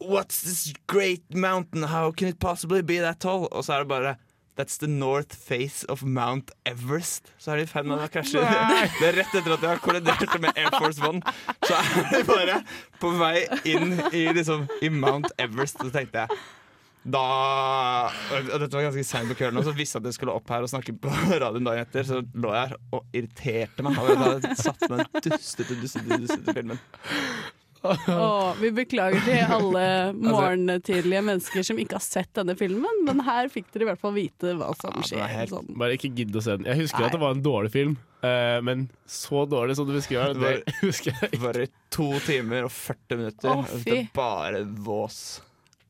What's 0.00 0.40
this 0.40 0.72
great 0.88 1.24
mountain? 1.34 1.82
How 1.82 2.10
can 2.12 2.28
it 2.28 2.38
possibly 2.40 2.82
be 2.82 3.00
that 3.00 3.20
tall? 3.20 3.48
Og 3.52 3.64
så 3.64 3.78
er 3.78 3.84
det 3.84 3.88
bare 3.88 4.16
That's 4.58 4.76
the 4.78 4.88
north 4.90 5.34
face 5.36 5.84
of 5.88 6.02
Mount 6.02 6.50
Everest. 6.68 7.32
Så 7.38 7.52
er 7.54 7.62
de 7.62 7.68
i 7.68 7.82
av 7.94 8.04
å 8.04 8.08
krasje. 8.12 8.42
Det 8.98 9.08
er 9.08 9.18
rett 9.22 9.34
etter 9.38 9.54
at 9.54 9.62
de 9.62 9.68
har 9.70 9.82
kollidert 9.82 10.34
med 10.42 10.56
Air 10.58 10.74
Force 10.76 11.00
One. 11.06 11.22
Så 11.64 11.76
er 11.78 12.10
de 12.12 12.22
bare 12.28 12.62
på 13.00 13.12
vei 13.20 13.46
inn 13.64 13.94
i, 14.12 14.26
liksom, 14.36 14.66
i 14.82 14.90
Mount 14.92 15.30
Everest. 15.38 15.80
Så 15.80 15.92
tenkte 15.94 16.26
jeg 16.26 16.40
da 17.00 17.20
og 18.12 18.50
Dette 18.60 18.76
var 18.76 18.84
ganske 18.90 19.04
seint 19.08 19.30
på 19.30 19.38
kvelden, 19.38 19.56
og 19.56 19.64
så 19.64 19.72
visste 19.72 19.96
jeg 19.96 20.04
at 20.04 20.10
jeg 20.10 20.18
skulle 20.18 20.34
opp 20.36 20.50
her 20.52 20.66
og 20.66 20.68
snakke 20.68 20.92
på 21.00 21.12
radioen 21.40 21.64
dagen 21.64 21.86
etter. 21.86 22.04
Så 22.04 22.20
lå 22.36 22.52
jeg 22.52 22.66
her 22.68 22.76
og 22.96 23.16
irriterte 23.16 23.86
meg. 23.86 23.96
Og 23.96 24.10
jeg 24.12 24.20
hadde 24.20 24.52
satt 24.60 24.84
meg 24.92 25.06
dustete, 25.24 25.78
dustete, 25.80 26.20
dustete 26.26 26.56
filmen. 26.58 26.82
Åh, 27.82 28.54
vi 28.60 28.70
beklager 28.76 29.22
til 29.24 29.40
alle 29.56 29.84
morgentidlige 30.20 31.22
mennesker 31.24 31.64
som 31.64 31.78
ikke 31.80 31.96
har 31.96 32.04
sett 32.04 32.30
denne 32.36 32.56
filmen, 32.58 33.02
men 33.06 33.22
her 33.26 33.48
fikk 33.52 33.70
dere 33.72 33.86
i 33.86 33.90
hvert 33.92 34.02
fall 34.02 34.14
vite 34.16 34.52
hva 34.58 34.68
som 34.80 34.92
Ja, 35.00 35.06
skjer. 35.08 35.26
helt- 35.32 35.50
Sånn. 35.54 35.70
Bare 35.80 35.96
ikke 35.96 36.12
gidd 36.14 36.36
å 36.36 36.42
se 36.44 36.56
den. 36.58 36.68
Jeg 36.68 36.82
husker 36.84 37.00
Nei. 37.00 37.06
at 37.08 37.12
det 37.16 37.20
var 37.24 37.34
en 37.36 37.42
dårlig 37.42 37.72
film, 37.72 37.96
uh, 38.22 38.60
men 38.62 38.88
så 39.08 39.46
dårlig 39.48 39.76
som 39.80 39.88
du 39.88 39.94
beskriver 39.96 40.34
det, 40.36 40.64
det 40.66 40.74
husker 40.82 41.12
jeg 41.16 41.30
ikke. 41.32 41.42
Bare 41.46 41.66
to 41.90 42.10
timer 42.26 42.68
og 42.68 42.74
40 42.76 43.16
minutter. 43.22 43.50
Oh, 43.54 43.64
og 43.64 43.86
det 43.88 43.96
er 44.04 44.10
bare 44.14 44.64
vås. 44.64 45.40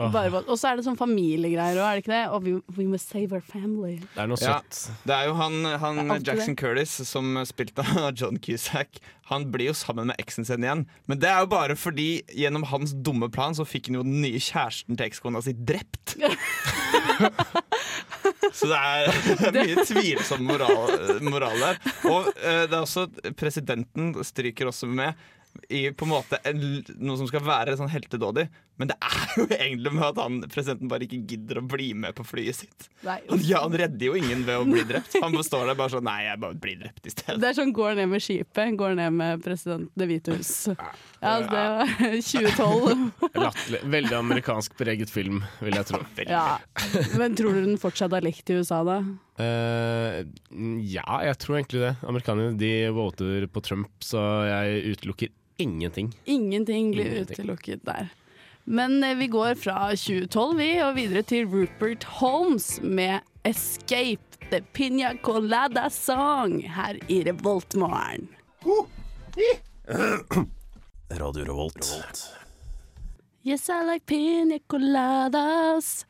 Bare 0.00 0.30
bare- 0.32 0.46
Og 0.48 0.56
så 0.56 0.70
er 0.70 0.76
det 0.80 0.84
sånn 0.86 0.96
familiegreier 0.96 1.76
òg, 1.76 1.84
er 1.84 1.94
det 1.98 2.04
ikke 2.04 2.14
det? 2.14 2.22
Og 2.32 2.44
we, 2.46 2.52
we 2.78 2.86
must 2.88 3.10
save 3.12 3.32
our 3.36 3.42
family. 3.44 3.98
Det 4.14 4.22
er 4.24 4.30
noe 4.30 4.40
Ja. 4.40 4.58
søtt. 4.60 4.90
Det 5.04 5.14
er 5.16 5.26
jo 5.28 5.34
han, 5.36 5.58
han 5.82 5.98
er 5.98 6.14
Jackson 6.18 6.24
Jackson 6.30 6.56
Curtis 6.56 6.94
som 7.08 7.34
spilte 7.44 7.84
av 7.84 8.14
John 8.18 8.38
Cusack. 8.38 9.00
Han 9.30 9.44
blir 9.52 9.66
jo 9.70 9.74
sammen 9.76 10.06
med 10.10 10.16
eksen 10.18 10.44
sin 10.48 10.64
igjen. 10.64 10.86
Men 11.06 11.18
det 11.22 11.28
er 11.30 11.40
jo 11.44 11.50
bare 11.52 11.76
fordi 11.78 12.22
gjennom 12.34 12.64
hans 12.72 12.94
dumme 12.94 13.28
plan 13.30 13.52
så 13.54 13.66
fikk 13.68 13.86
han 13.92 14.00
jo 14.00 14.02
den 14.08 14.20
nye 14.24 14.40
kjæresten 14.40 14.96
til 14.98 15.06
ekskona 15.10 15.42
si 15.44 15.52
drept. 15.54 16.16
Så 18.52 18.66
det 18.66 18.76
er, 18.76 19.06
det 19.52 19.60
er 19.60 19.68
mye 19.68 19.84
tvilsom 19.86 20.42
moral, 20.48 21.20
moral 21.22 21.60
der. 21.60 21.78
Og 22.10 22.26
uh, 22.32 22.64
det 22.66 22.74
er 22.74 22.80
også 22.82 23.04
Presidenten 23.38 24.10
stryker 24.26 24.70
også 24.72 24.88
med 24.90 25.14
i 25.68 25.90
på 25.92 26.06
en 26.06 26.12
måte 26.12 26.38
en, 26.46 26.60
noe 26.98 27.18
som 27.18 27.28
skal 27.30 27.42
være 27.46 27.76
sånn 27.78 27.90
heltedådig. 27.92 28.48
Men 28.80 28.88
det 28.88 28.96
er 29.04 29.34
jo 29.36 29.44
egentlig 29.58 29.92
med 29.92 30.06
at 30.06 30.18
han 30.22 30.38
presidenten 30.46 30.90
bare 30.90 31.04
ikke 31.06 31.20
gidder 31.28 31.60
å 31.60 31.64
bli 31.68 31.90
med 32.04 32.16
på 32.16 32.24
flyet 32.26 32.62
sitt. 32.62 32.88
Nei, 33.04 33.18
Han, 33.28 33.42
ja, 33.44 33.62
han 33.66 33.76
redder 33.76 34.06
jo 34.08 34.16
ingen 34.18 34.44
ved 34.46 34.62
å 34.62 34.66
bli 34.68 34.84
drept. 34.88 35.18
Han 35.20 35.36
består 35.36 35.68
der 35.68 35.78
bare 35.78 35.92
sånn 35.94 36.06
Nei, 36.08 36.22
jeg 36.26 36.40
bare 36.42 36.56
blir 36.60 36.80
drept 36.80 37.06
i 37.06 37.12
stedet. 37.12 37.38
Det 37.42 37.50
er 37.50 37.58
sånn 37.60 37.74
går 37.76 37.98
ned 37.98 38.10
med 38.14 38.24
skipet, 38.24 38.76
går 38.80 38.96
ned 38.98 39.16
med 39.18 39.44
president 39.44 39.90
Det 39.98 40.08
hvite 40.08 40.36
hus. 40.38 40.52
Ja, 41.20 41.34
det 41.44 41.50
var 41.52 41.90
2012. 42.30 43.34
Latterlig. 43.36 43.82
Veldig 43.96 44.16
amerikansk 44.16 44.78
preget 44.80 45.12
film, 45.12 45.42
vil 45.60 45.76
jeg 45.76 45.90
tro. 45.90 46.00
Ja. 46.24 46.46
Men 47.20 47.36
tror 47.36 47.58
du 47.58 47.66
den 47.66 47.80
fortsatt 47.80 48.16
har 48.16 48.24
likt 48.24 48.48
i 48.50 48.56
USA, 48.60 48.80
da? 48.86 49.02
Uh, 49.40 50.20
ja, 50.84 51.20
jeg 51.24 51.36
tror 51.40 51.60
egentlig 51.60 51.84
det. 51.84 51.92
Amerikanerne 52.08 52.56
de 52.60 52.72
voter 52.96 53.46
på 53.52 53.62
Trump, 53.64 53.92
så 54.04 54.24
jeg 54.48 54.96
utelukker 54.96 55.36
ingenting. 55.60 56.14
Ingenting 56.24 56.90
blir 56.92 57.06
Ingenting. 57.06 57.40
utelukket 57.40 57.86
der. 57.86 58.06
Men 58.64 59.04
eh, 59.04 59.16
vi 59.18 59.26
går 59.26 59.54
fra 59.54 59.90
2012 59.96 60.58
vi, 60.58 60.82
og 60.82 60.96
videre 60.96 61.22
til 61.22 61.46
Rupert 61.46 62.04
Holmes 62.04 62.80
med 62.82 63.18
'Escape 63.44 64.20
the 64.50 64.60
Piña 64.74 65.20
Colada 65.22 65.88
Song' 65.88 66.68
her 66.68 66.96
i 67.08 67.22
Revoltmorgen. 67.24 68.28
Radio 71.20 71.44
Revolt. 71.44 72.30
Yes, 73.42 73.70
I 73.72 73.78
like 73.88 74.04
pina 74.04 74.58
coladas. 74.68 76.04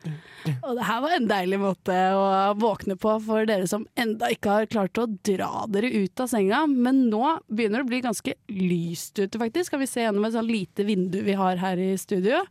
Og 0.65 0.75
det 0.75 0.83
her 0.83 0.99
var 0.99 1.13
en 1.15 1.29
deilig 1.29 1.59
måte 1.61 1.95
å 2.11 2.25
våkne 2.59 2.97
på 2.99 3.13
for 3.23 3.47
dere 3.47 3.69
som 3.71 3.85
enda 3.95 4.27
ikke 4.33 4.51
har 4.57 4.67
klart 4.71 4.99
å 4.99 5.05
dra 5.23 5.63
dere 5.71 5.93
ut 5.93 6.19
av 6.19 6.27
senga. 6.27 6.65
Men 6.67 7.05
nå 7.07 7.23
begynner 7.47 7.79
det 7.79 7.87
å 7.87 7.91
bli 7.93 8.01
ganske 8.03 8.35
lyst 8.51 9.15
ute, 9.21 9.39
faktisk. 9.39 9.71
Kan 9.71 9.79
vi 9.79 9.87
se 9.87 10.03
gjennom 10.03 10.27
et 10.27 10.35
sånn 10.35 10.51
lite 10.51 10.83
vindu 10.87 11.21
vi 11.23 11.37
har 11.39 11.55
her 11.63 11.79
i 11.79 11.93
studio. 12.01 12.43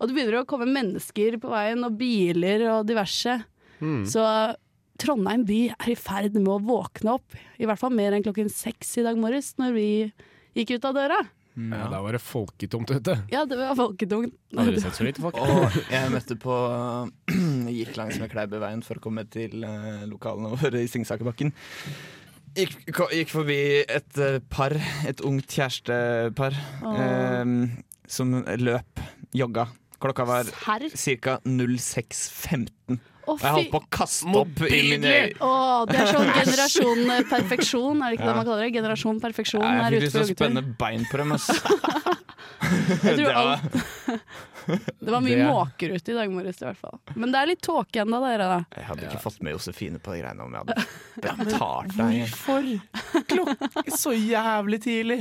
Og 0.00 0.08
det 0.10 0.18
begynner 0.18 0.40
å 0.40 0.48
komme 0.50 0.66
mennesker 0.74 1.38
på 1.40 1.54
veien, 1.54 1.86
og 1.86 1.94
biler 2.00 2.66
og 2.72 2.90
diverse. 2.90 3.38
Så 4.10 4.26
Trondheim 4.98 5.46
by 5.46 5.60
er 5.76 5.92
i 5.92 5.98
ferd 6.00 6.34
med 6.40 6.50
å 6.50 6.58
våkne 6.66 7.14
opp. 7.20 7.38
I 7.60 7.66
hvert 7.68 7.78
fall 7.78 7.94
mer 7.94 8.16
enn 8.16 8.26
klokken 8.26 8.50
seks 8.50 8.96
i 8.98 9.06
dag 9.06 9.18
morges, 9.20 9.54
når 9.60 9.74
vi 9.76 9.88
gikk 10.56 10.74
ut 10.80 10.90
av 10.90 10.98
døra. 10.98 11.22
Ja, 11.56 11.86
da 11.88 12.02
var 12.04 12.12
det 12.16 12.20
folketomt 12.20 12.90
ute. 12.92 13.14
Ja, 13.32 13.46
det 13.48 13.56
var 13.56 13.72
folketungt. 13.78 14.34
Aldri 14.60 14.82
sett 14.82 14.98
så 14.98 15.06
lite 15.06 15.22
folk. 15.24 15.38
Og 15.40 15.78
jeg 15.88 16.12
møtte 16.12 16.36
på 16.40 16.56
Gikk 17.78 17.96
langs 17.96 18.20
med 18.20 18.30
Kleiberveien 18.32 18.84
for 18.84 19.00
å 19.00 19.04
komme 19.06 19.24
til 19.32 19.64
eh, 19.64 20.04
lokalene 20.10 20.52
våre 20.52 20.84
i 20.84 20.90
Singsakerbakken. 20.92 21.54
Gikk, 22.56 22.76
gikk 23.12 23.32
forbi 23.32 23.58
et 23.84 24.20
eh, 24.20 24.38
par, 24.52 24.76
et 25.08 25.24
ungt 25.24 25.48
kjærestepar. 25.56 26.56
Ehm, 26.92 27.58
som 28.08 28.36
løp, 28.60 29.02
jogga. 29.36 29.66
Klokka 30.00 30.24
var 30.28 30.48
ca. 30.52 31.38
06.15. 31.44 33.00
Og 33.26 33.40
jeg 33.42 33.52
holdt 33.56 33.70
på 33.72 33.80
å 33.82 33.86
kaste 33.90 34.32
opp 34.38 34.60
i 34.68 34.80
mine 34.92 35.14
Å, 35.42 35.52
det 35.90 35.96
er 35.98 36.10
sånn 36.14 36.28
generasjon 36.40 37.00
perfeksjon, 37.30 38.02
er 38.02 38.12
det 38.12 38.18
ikke 38.20 38.28
det 38.30 38.36
man 38.38 38.46
kaller 38.46 38.62
det? 38.66 38.72
Generasjon 38.76 39.20
perfeksjon 39.24 39.64
Nei, 39.66 39.72
Jeg 39.76 39.96
fikk 39.96 40.04
lyst 40.06 40.14
på 40.14 40.20
til 40.20 40.26
å 40.26 40.36
spenne 40.36 40.62
bein 40.78 41.06
på 41.10 41.22
dem. 41.22 41.32
Ass. 41.36 41.48
Jeg 43.06 43.16
tror 43.16 43.16
Det 43.16 43.34
var- 43.34 43.56
alt 43.56 43.72
Det 44.66 45.10
var 45.14 45.20
mye 45.22 45.36
Det- 45.38 45.46
måker 45.46 45.92
ute 45.94 46.10
i 46.10 46.14
dag 46.16 46.30
morges 46.34 46.62
i 46.62 46.64
hvert 46.66 46.78
fall. 46.80 46.96
Men 47.14 47.30
det 47.30 47.38
er 47.42 47.46
litt 47.52 47.60
tåke 47.62 48.00
ennå, 48.02 48.18
dere. 48.24 48.46
da. 48.50 48.56
Jeg 48.74 48.86
hadde 48.88 49.04
ikke 49.06 49.20
fått 49.22 49.36
med 49.46 49.52
Josefine 49.54 50.00
på 50.02 50.14
de 50.16 50.22
greiene 50.24 50.42
om 50.42 50.56
jeg 50.56 50.64
hadde 50.64 51.36
betalt 51.44 51.94
deg. 51.98 52.16
Hvorfor? 52.32 53.22
Klokka 53.30 53.94
så 53.94 54.14
jævlig 54.16 54.80
tidlig. 54.82 55.20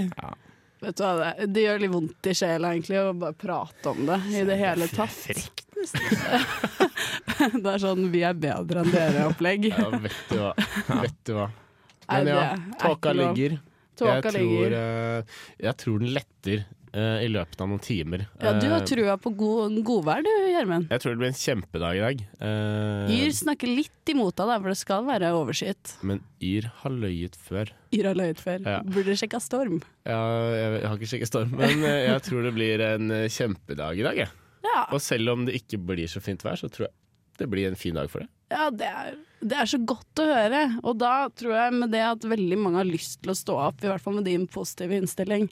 Vet 0.82 0.98
du 0.98 1.04
hva, 1.06 1.12
det, 1.38 1.48
det 1.54 1.62
gjør 1.68 1.80
litt 1.86 1.94
vondt 1.94 2.30
i 2.30 2.34
sjela 2.38 2.74
egentlig 2.74 2.98
å 3.04 3.14
bare 3.22 3.38
prate 3.38 3.94
om 3.94 4.02
det 4.10 4.18
i 4.34 4.42
det 4.50 4.58
hele 4.60 4.90
tatt. 4.92 5.14
Frekt. 5.14 5.65
Det 7.64 7.68
er 7.76 7.82
sånn 7.84 8.08
'vi 8.14 8.22
er 8.26 8.34
bedre 8.40 8.82
enn 8.84 8.92
dere'-opplegg. 8.94 9.70
Ja, 9.74 9.90
vet 10.00 10.22
du 10.32 10.38
hva. 10.40 10.54
Vet 11.02 11.18
du 11.28 11.34
hva. 11.38 11.50
Men 12.12 12.28
ja, 12.32 12.46
tåka 12.80 13.14
ligger. 13.18 13.60
Tåka 13.98 14.16
jeg, 14.20 14.24
tror, 14.34 14.40
ligger. 14.40 14.74
eh, 14.78 15.38
jeg 15.66 15.78
tror 15.82 16.00
den 16.04 16.12
letter 16.14 16.58
eh, 16.94 17.20
i 17.26 17.30
løpet 17.32 17.62
av 17.64 17.70
noen 17.72 17.82
timer. 17.84 18.26
Ja, 18.44 18.54
du 18.60 18.68
har 18.70 18.82
Eh, 18.84 18.88
trua 18.92 19.16
på 19.18 19.32
god, 19.40 19.78
godvær 19.88 20.22
du, 20.24 20.30
Gjermund. 20.52 20.88
jeg 20.92 21.00
tror 21.02 21.16
det 21.16 21.20
blir 21.24 21.32
en 21.32 21.40
kjempedag 21.40 21.96
i 21.96 22.04
dag. 22.04 22.24
Uh, 22.44 23.16
Yr 23.16 23.32
snakker 23.36 23.72
litt 23.72 24.12
imot 24.14 24.36
deg, 24.36 24.52
for 24.62 24.70
det 24.70 24.78
skal 24.78 25.06
være 25.08 25.32
overskyet. 25.40 25.96
Men 26.04 26.22
Yr 26.44 26.70
har 26.84 26.92
løyet 26.92 27.36
før. 27.40 27.72
Yr 27.96 28.12
har 28.12 28.16
løyet 28.20 28.40
før. 28.44 28.60
Ja. 28.68 28.80
Burde 28.84 29.16
sjekka 29.18 29.40
storm. 29.44 29.82
Ja, 30.06 30.20
jeg, 30.54 30.72
jeg 30.82 30.88
har 30.92 30.98
ikke 31.00 31.12
sjekka 31.16 31.32
storm, 31.32 31.56
men 31.58 31.82
jeg 31.88 32.22
tror 32.28 32.44
det 32.48 32.54
blir 32.60 32.84
en 32.94 33.10
kjempedag 33.32 34.00
i 34.04 34.04
dag. 34.12 34.16
Jeg. 34.28 34.30
Ja, 34.66 34.86
Og 34.96 35.02
selv 35.04 35.32
om 35.34 35.46
det 35.48 35.60
ikke 35.62 35.80
blir 35.94 36.10
så 36.12 36.22
fint 36.24 36.44
vær, 36.46 36.58
så 36.60 36.70
tror 36.72 36.90
jeg 36.90 36.96
det 37.36 37.50
blir 37.52 37.68
en 37.68 37.76
fin 37.76 37.96
dag 37.98 38.08
for 38.08 38.24
det. 38.24 38.30
ja 38.54 38.70
det, 38.72 38.88
er, 38.88 39.16
det 39.44 39.58
er 39.60 39.68
så 39.68 39.80
godt 39.84 40.22
å 40.24 40.28
høre. 40.30 40.62
Og 40.88 40.96
da 41.02 41.28
tror 41.36 41.56
jeg 41.58 41.74
med 41.76 41.92
det 41.92 42.04
at 42.08 42.28
veldig 42.32 42.60
mange 42.62 42.80
har 42.80 42.88
lyst 42.88 43.20
til 43.22 43.34
å 43.34 43.38
stå 43.38 43.58
opp, 43.68 43.84
i 43.84 43.90
hvert 43.92 44.04
fall 44.04 44.16
med 44.22 44.30
din 44.30 44.46
positive 44.48 44.96
innstilling. 44.96 45.50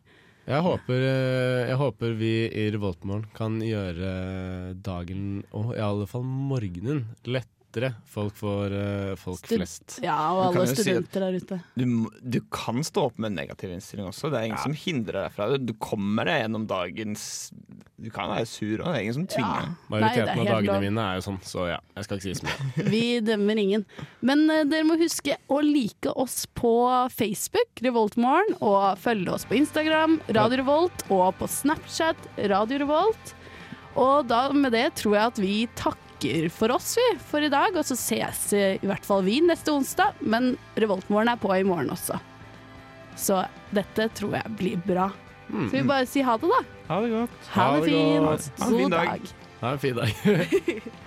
Jeg 0.48 0.64
håper, 0.64 1.04
eh, 1.08 1.70
jeg 1.70 1.80
håper 1.80 2.16
vi 2.20 2.32
i 2.52 2.66
Revoltmorgen 2.76 3.30
kan 3.36 3.60
gjøre 3.64 4.10
dagen, 4.84 5.44
og 5.56 5.76
i 5.76 5.84
alle 5.84 6.08
fall 6.10 6.24
morgenen, 6.28 7.06
lettere 7.74 7.94
folk 8.06 8.36
for 8.38 8.70
uh, 8.72 9.16
folk 9.18 9.40
Stud- 9.46 9.58
flest. 9.58 10.00
Ja, 10.04 10.18
og 10.34 10.56
alle 10.56 10.68
studenter 10.70 11.20
si 11.20 11.24
der 11.24 11.38
ute. 11.38 11.60
Du, 11.76 11.86
du 12.22 12.40
kan 12.54 12.84
stå 12.86 13.08
opp 13.10 13.18
med 13.18 13.32
en 13.32 13.40
negativ 13.42 13.72
innstilling 13.74 14.08
også. 14.08 14.30
Det 14.32 14.40
er 14.40 14.46
ingen 14.52 14.62
som 14.62 14.74
hindrer 14.78 15.26
deg 15.26 15.34
fra 15.36 15.48
det. 15.52 15.62
Du 15.66 15.74
kommer 15.82 16.30
deg 16.30 16.44
gjennom 16.44 16.68
dagens 16.70 17.26
Du 18.04 18.10
kan 18.12 18.30
være 18.30 18.46
sur 18.50 18.82
òg, 18.82 18.90
det 18.92 18.98
er 18.98 19.04
ingen 19.06 19.18
som 19.18 19.28
tvinger 19.28 19.62
deg. 19.64 19.68
Ja. 19.70 19.90
Majoriteten 19.94 20.34
Nei, 20.34 20.44
av 20.44 20.50
dagene 20.52 20.74
lov. 20.74 20.84
mine 20.84 21.04
er 21.08 21.20
jo 21.20 21.26
sånn, 21.30 21.40
så 21.48 21.68
ja, 21.72 21.80
jeg 21.98 22.08
skal 22.08 22.20
ikke 22.20 22.28
si 22.28 22.36
så 22.40 22.48
mye. 22.50 22.88
Vi 22.94 23.04
dømmer 23.24 23.62
ingen. 23.64 23.86
Men 24.22 24.46
uh, 24.52 24.64
dere 24.70 24.88
må 24.90 24.98
huske 25.02 25.38
å 25.48 25.62
like 25.64 26.14
oss 26.20 26.44
på 26.60 26.74
Facebook, 27.14 27.72
Revoltmorgen, 27.86 28.58
og 28.62 29.00
følge 29.02 29.38
oss 29.38 29.48
på 29.50 29.58
Instagram, 29.62 30.20
Radio 30.36 30.62
Revolt, 30.64 31.08
og 31.14 31.32
på 31.40 31.50
Snapchat, 31.50 32.28
Radio 32.52 32.84
Revolt. 32.84 33.34
Og 33.94 34.26
da 34.26 34.48
med 34.58 34.74
det 34.74 34.88
tror 34.98 35.14
jeg 35.16 35.32
at 35.32 35.40
vi 35.42 35.58
takker 35.78 36.03
for 36.54 36.72
oss, 36.76 36.94
vi, 36.98 37.06
for 37.30 37.44
i 37.46 37.50
dag. 37.54 37.76
Og 37.80 37.86
så 37.88 37.98
ses 38.00 38.46
i 38.58 38.88
hvert 38.90 39.06
fall 39.08 39.24
vi 39.26 39.40
neste 39.46 39.74
onsdag, 39.74 40.16
men 40.22 40.54
Revoltmorgen 40.80 41.34
er 41.34 41.42
på 41.42 41.52
i 41.58 41.64
morgen 41.68 41.92
også. 41.94 42.20
Så 43.20 43.44
dette 43.76 44.10
tror 44.18 44.38
jeg 44.40 44.56
blir 44.58 44.82
bra. 44.88 45.10
Skal 45.48 45.80
vi 45.82 45.88
bare 45.90 46.08
si 46.10 46.24
ha 46.26 46.38
det, 46.40 46.50
da? 46.50 46.62
Ha 46.90 47.00
det 47.04 47.12
godt. 47.14 47.40
Ha 47.54 47.64
Ha 47.68 47.80
det 47.80 47.90
fint. 47.92 48.26
godt. 48.26 48.52
Ha 48.60 48.66
en 48.66 48.74
fin 48.74 48.82
God 48.82 48.92
dag. 48.92 49.08
dag. 49.08 49.34
Ha 49.62 49.72
en 49.72 49.80
fin 49.84 49.96
dag. 49.96 50.92